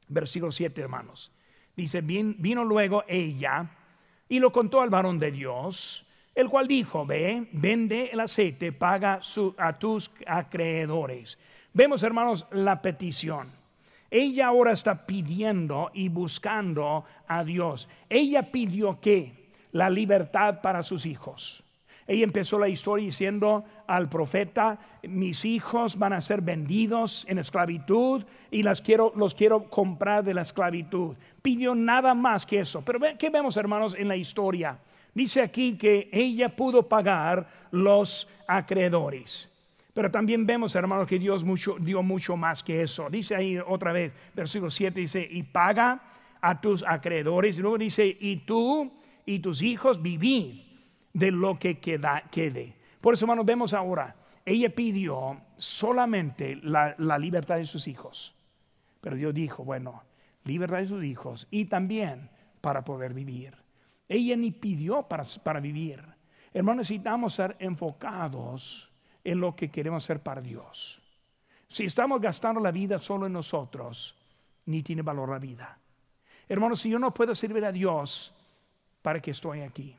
Versículo 0.08 0.50
7, 0.50 0.80
hermanos. 0.80 1.30
Dice, 1.76 2.00
vino 2.02 2.64
luego 2.64 3.04
ella 3.06 3.70
y 4.28 4.38
lo 4.38 4.52
contó 4.52 4.80
al 4.80 4.90
varón 4.90 5.18
de 5.18 5.30
Dios, 5.30 6.04
el 6.34 6.48
cual 6.48 6.66
dijo, 6.66 7.06
ve, 7.06 7.48
vende 7.52 8.10
el 8.12 8.20
aceite, 8.20 8.72
paga 8.72 9.20
a 9.58 9.78
tus 9.78 10.10
acreedores. 10.26 11.38
Vemos, 11.72 12.02
hermanos, 12.02 12.46
la 12.50 12.82
petición. 12.82 13.61
Ella 14.12 14.48
ahora 14.48 14.72
está 14.72 15.06
pidiendo 15.06 15.90
y 15.94 16.10
buscando 16.10 17.06
a 17.26 17.42
Dios. 17.44 17.88
Ella 18.10 18.52
pidió 18.52 19.00
que 19.00 19.32
la 19.72 19.88
libertad 19.88 20.60
para 20.60 20.82
sus 20.82 21.06
hijos. 21.06 21.64
Ella 22.06 22.24
empezó 22.24 22.58
la 22.58 22.68
historia 22.68 23.06
diciendo 23.06 23.64
al 23.86 24.10
profeta, 24.10 24.78
mis 25.02 25.46
hijos 25.46 25.98
van 25.98 26.12
a 26.12 26.20
ser 26.20 26.42
vendidos 26.42 27.24
en 27.26 27.38
esclavitud 27.38 28.22
y 28.50 28.62
los 28.62 28.82
quiero 28.82 29.70
comprar 29.70 30.22
de 30.24 30.34
la 30.34 30.42
esclavitud. 30.42 31.16
Pidió 31.40 31.74
nada 31.74 32.12
más 32.12 32.44
que 32.44 32.60
eso. 32.60 32.82
Pero 32.82 33.00
¿qué 33.18 33.30
vemos 33.30 33.56
hermanos 33.56 33.96
en 33.98 34.08
la 34.08 34.16
historia? 34.16 34.76
Dice 35.14 35.40
aquí 35.40 35.78
que 35.78 36.10
ella 36.12 36.50
pudo 36.50 36.86
pagar 36.86 37.46
los 37.70 38.28
acreedores. 38.46 39.51
Pero 39.92 40.10
también 40.10 40.46
vemos, 40.46 40.74
hermanos, 40.74 41.06
que 41.06 41.18
Dios 41.18 41.44
mucho, 41.44 41.76
dio 41.78 42.02
mucho 42.02 42.36
más 42.36 42.62
que 42.62 42.82
eso. 42.82 43.10
Dice 43.10 43.36
ahí 43.36 43.58
otra 43.58 43.92
vez, 43.92 44.14
versículo 44.34 44.70
7 44.70 44.98
dice, 44.98 45.26
y 45.28 45.42
paga 45.42 46.00
a 46.40 46.60
tus 46.60 46.82
acreedores. 46.82 47.58
Y 47.58 47.62
luego 47.62 47.78
dice, 47.78 48.16
y 48.18 48.36
tú 48.38 48.90
y 49.26 49.40
tus 49.40 49.62
hijos 49.62 50.00
vivid 50.00 50.62
de 51.12 51.30
lo 51.30 51.58
que 51.58 51.78
quede. 51.78 52.74
Por 53.00 53.14
eso, 53.14 53.24
hermanos, 53.24 53.44
vemos 53.44 53.74
ahora, 53.74 54.16
ella 54.46 54.74
pidió 54.74 55.40
solamente 55.56 56.56
la, 56.62 56.94
libertad 57.18 57.56
de 57.56 57.64
sus 57.66 57.86
hijos. 57.86 58.34
Pero 59.00 59.16
Dios 59.16 59.34
dijo, 59.34 59.64
bueno, 59.64 60.04
libertad 60.44 60.78
de 60.78 60.86
sus 60.86 61.04
hijos 61.04 61.46
y 61.50 61.66
también 61.66 62.30
para 62.60 62.82
poder 62.82 63.12
vivir. 63.12 63.54
Ella 64.08 64.36
ni 64.36 64.52
pidió 64.52 65.02
para, 65.02 65.24
para 65.42 65.60
vivir. 65.60 66.02
Hermanos, 66.54 66.84
necesitamos 66.84 67.34
ser 67.34 67.56
enfocados 67.58 68.91
en 69.24 69.40
lo 69.40 69.54
que 69.54 69.70
queremos 69.70 70.04
hacer 70.04 70.20
para 70.20 70.40
Dios. 70.40 71.00
Si 71.68 71.84
estamos 71.84 72.20
gastando 72.20 72.60
la 72.60 72.70
vida 72.70 72.98
solo 72.98 73.26
en 73.26 73.32
nosotros, 73.32 74.16
ni 74.66 74.82
tiene 74.82 75.02
valor 75.02 75.30
la 75.30 75.38
vida. 75.38 75.78
Hermanos, 76.48 76.80
si 76.80 76.90
yo 76.90 76.98
no 76.98 77.14
puedo 77.14 77.34
servir 77.34 77.64
a 77.64 77.72
Dios, 77.72 78.34
¿para 79.00 79.20
qué 79.20 79.30
estoy 79.30 79.60
aquí? 79.60 79.96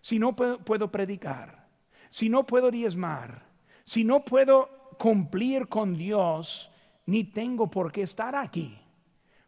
Si 0.00 0.18
no 0.18 0.34
puedo, 0.34 0.90
predicar, 0.90 1.66
si 2.10 2.28
no 2.28 2.44
puedo 2.46 2.70
diezmar, 2.70 3.42
si 3.84 4.04
no 4.04 4.24
puedo 4.24 4.90
cumplir 4.98 5.68
con 5.68 5.94
Dios, 5.94 6.70
ni 7.06 7.24
tengo 7.24 7.70
por 7.70 7.92
qué 7.92 8.02
estar 8.02 8.34
aquí. 8.34 8.78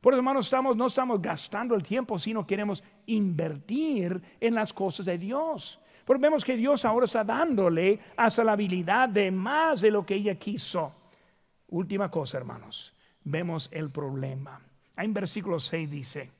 Por 0.00 0.14
eso, 0.14 0.18
hermanos, 0.18 0.76
no 0.76 0.86
estamos 0.86 1.20
gastando 1.20 1.74
el 1.74 1.82
tiempo, 1.82 2.18
sino 2.18 2.46
queremos 2.46 2.82
invertir 3.06 4.22
en 4.40 4.54
las 4.54 4.72
cosas 4.72 5.06
de 5.06 5.18
Dios. 5.18 5.80
Vemos 6.18 6.44
que 6.44 6.56
Dios 6.56 6.84
ahora 6.84 7.04
está 7.04 7.22
dándole 7.24 8.00
hasta 8.16 8.42
la 8.42 8.52
habilidad 8.52 9.08
de 9.08 9.30
más 9.30 9.80
de 9.80 9.90
lo 9.90 10.04
que 10.04 10.14
ella 10.16 10.34
quiso. 10.34 10.92
Última 11.68 12.10
cosa, 12.10 12.38
hermanos, 12.38 12.92
vemos 13.24 13.68
el 13.72 13.90
problema. 13.90 14.60
En 14.96 15.14
versículo 15.14 15.60
6 15.60 15.90
dice, 15.90 16.30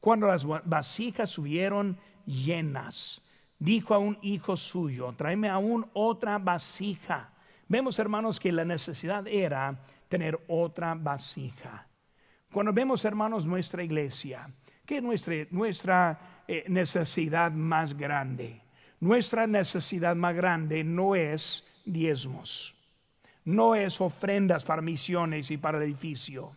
cuando 0.00 0.26
las 0.26 0.46
vasijas 0.46 1.30
subieron 1.30 1.98
llenas, 2.26 3.20
dijo 3.58 3.94
a 3.94 3.98
un 3.98 4.18
hijo 4.22 4.56
suyo, 4.56 5.14
tráeme 5.16 5.48
aún 5.48 5.86
otra 5.92 6.38
vasija. 6.38 7.30
Vemos, 7.68 7.98
hermanos, 7.98 8.40
que 8.40 8.52
la 8.52 8.64
necesidad 8.64 9.26
era 9.26 9.78
tener 10.08 10.38
otra 10.48 10.94
vasija. 10.94 11.86
Cuando 12.54 12.72
vemos, 12.72 13.04
hermanos, 13.04 13.44
nuestra 13.46 13.82
iglesia, 13.82 14.48
que 14.86 15.00
nuestra, 15.00 15.34
nuestra 15.50 16.42
eh, 16.46 16.62
necesidad 16.68 17.50
más 17.50 17.98
grande. 17.98 18.60
Nuestra 19.00 19.48
necesidad 19.48 20.14
más 20.14 20.36
grande 20.36 20.84
no 20.84 21.16
es 21.16 21.66
diezmos, 21.84 22.72
no 23.44 23.74
es 23.74 24.00
ofrendas 24.00 24.64
para 24.64 24.82
misiones 24.82 25.50
y 25.50 25.56
para 25.56 25.78
el 25.78 25.84
edificio. 25.84 26.52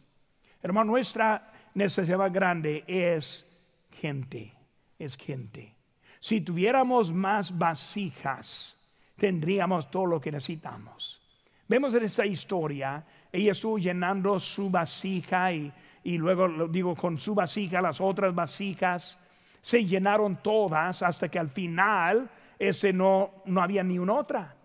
Hermano, 0.61 0.91
nuestra 0.91 1.51
necesidad 1.73 2.19
más 2.19 2.31
grande 2.31 2.83
es 2.85 3.47
gente, 3.89 4.53
es 4.99 5.17
gente. 5.17 5.73
Si 6.19 6.41
tuviéramos 6.41 7.11
más 7.11 7.57
vasijas, 7.57 8.77
tendríamos 9.15 9.89
todo 9.89 10.05
lo 10.05 10.21
que 10.21 10.31
necesitamos. 10.31 11.19
Vemos 11.67 11.95
en 11.95 12.03
esta 12.03 12.23
historia, 12.23 13.03
ella 13.31 13.51
estuvo 13.51 13.77
llenando 13.77 14.39
su 14.39 14.69
vasija 14.69 15.51
y, 15.51 15.71
y 16.03 16.17
luego, 16.17 16.67
digo, 16.67 16.95
con 16.95 17.17
su 17.17 17.35
vasija, 17.35 17.81
las 17.81 17.99
otras 17.99 18.33
vasijas 18.33 19.17
se 19.61 19.83
llenaron 19.83 20.37
todas 20.37 21.01
hasta 21.01 21.29
que 21.29 21.39
al 21.39 21.49
final 21.49 22.29
ese 22.57 22.93
no, 22.93 23.31
no 23.45 23.61
había 23.61 23.83
ni 23.83 23.99
una 23.99 24.13
otra. 24.13 24.55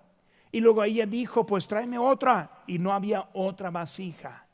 Y 0.53 0.61
luego 0.61 0.85
ella 0.85 1.07
dijo, 1.07 1.47
pues 1.47 1.67
tráeme 1.67 1.99
otra. 1.99 2.63
Y 2.67 2.79
no 2.79 2.93
había 2.93 3.29
otra 3.33 3.71
vasija. 3.71 4.47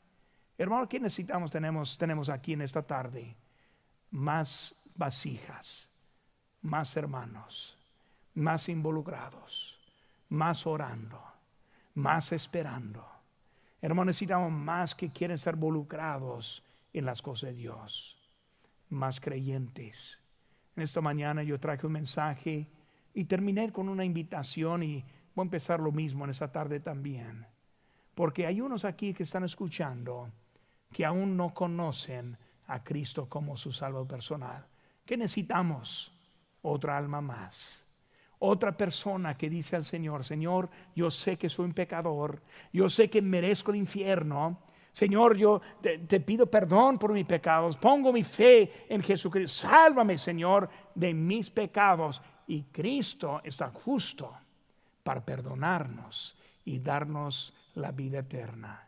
Hermano, 0.57 0.87
¿qué 0.89 0.99
necesitamos? 0.99 1.51
Tenemos, 1.51 1.97
tenemos 1.97 2.29
aquí 2.29 2.53
en 2.53 2.61
esta 2.61 2.81
tarde 2.81 3.35
más 4.11 4.75
vasijas, 4.95 5.89
más 6.61 6.95
hermanos, 6.97 7.77
más 8.33 8.67
involucrados, 8.69 9.79
más 10.29 10.65
orando, 10.65 11.21
más 11.95 12.31
esperando. 12.31 13.05
Hermano, 13.81 14.05
necesitamos 14.05 14.51
más 14.51 14.93
que 14.93 15.09
quieren 15.09 15.37
ser 15.37 15.55
involucrados 15.55 16.63
en 16.91 17.05
las 17.05 17.21
cosas 17.21 17.51
de 17.51 17.55
Dios, 17.55 18.17
más 18.89 19.19
creyentes. 19.19 20.19
En 20.75 20.83
esta 20.83 21.01
mañana 21.01 21.43
yo 21.43 21.59
traje 21.59 21.85
un 21.87 21.93
mensaje 21.93 22.67
y 23.13 23.25
terminé 23.25 23.71
con 23.71 23.89
una 23.89 24.03
invitación 24.03 24.83
y 24.83 25.03
voy 25.35 25.43
a 25.43 25.47
empezar 25.47 25.79
lo 25.79 25.91
mismo 25.91 26.25
en 26.25 26.31
esta 26.31 26.51
tarde 26.51 26.79
también. 26.79 27.45
Porque 28.15 28.45
hay 28.45 28.59
unos 28.59 28.83
aquí 28.83 29.13
que 29.13 29.23
están 29.23 29.45
escuchando 29.45 30.29
que 30.91 31.05
aún 31.05 31.37
no 31.37 31.53
conocen 31.53 32.37
a 32.67 32.83
Cristo 32.83 33.29
como 33.29 33.55
su 33.55 33.71
salvo 33.71 34.05
personal. 34.05 34.65
¿Qué 35.05 35.15
necesitamos? 35.17 36.13
Otra 36.61 36.97
alma 36.97 37.21
más. 37.21 37.85
Otra 38.39 38.75
persona 38.75 39.37
que 39.37 39.49
dice 39.49 39.75
al 39.75 39.83
Señor, 39.83 40.23
Señor, 40.23 40.69
yo 40.95 41.11
sé 41.11 41.37
que 41.37 41.49
soy 41.49 41.65
un 41.65 41.73
pecador, 41.73 42.41
yo 42.71 42.87
sé 42.87 43.09
que 43.09 43.21
merezco 43.21 43.71
el 43.71 43.77
infierno. 43.77 44.61
Señor, 44.91 45.37
yo 45.37 45.61
te, 45.81 45.99
te 45.99 46.19
pido 46.21 46.47
perdón 46.47 46.97
por 46.97 47.11
mis 47.11 47.25
pecados, 47.25 47.77
pongo 47.77 48.11
mi 48.11 48.23
fe 48.23 48.87
en 48.89 49.01
Jesucristo. 49.01 49.67
Sálvame, 49.67 50.17
Señor, 50.17 50.69
de 50.95 51.13
mis 51.13 51.49
pecados. 51.49 52.21
Y 52.47 52.63
Cristo 52.63 53.41
está 53.43 53.69
justo 53.69 54.33
para 55.03 55.23
perdonarnos 55.23 56.37
y 56.65 56.79
darnos 56.79 57.53
la 57.75 57.91
vida 57.91 58.19
eterna. 58.19 58.87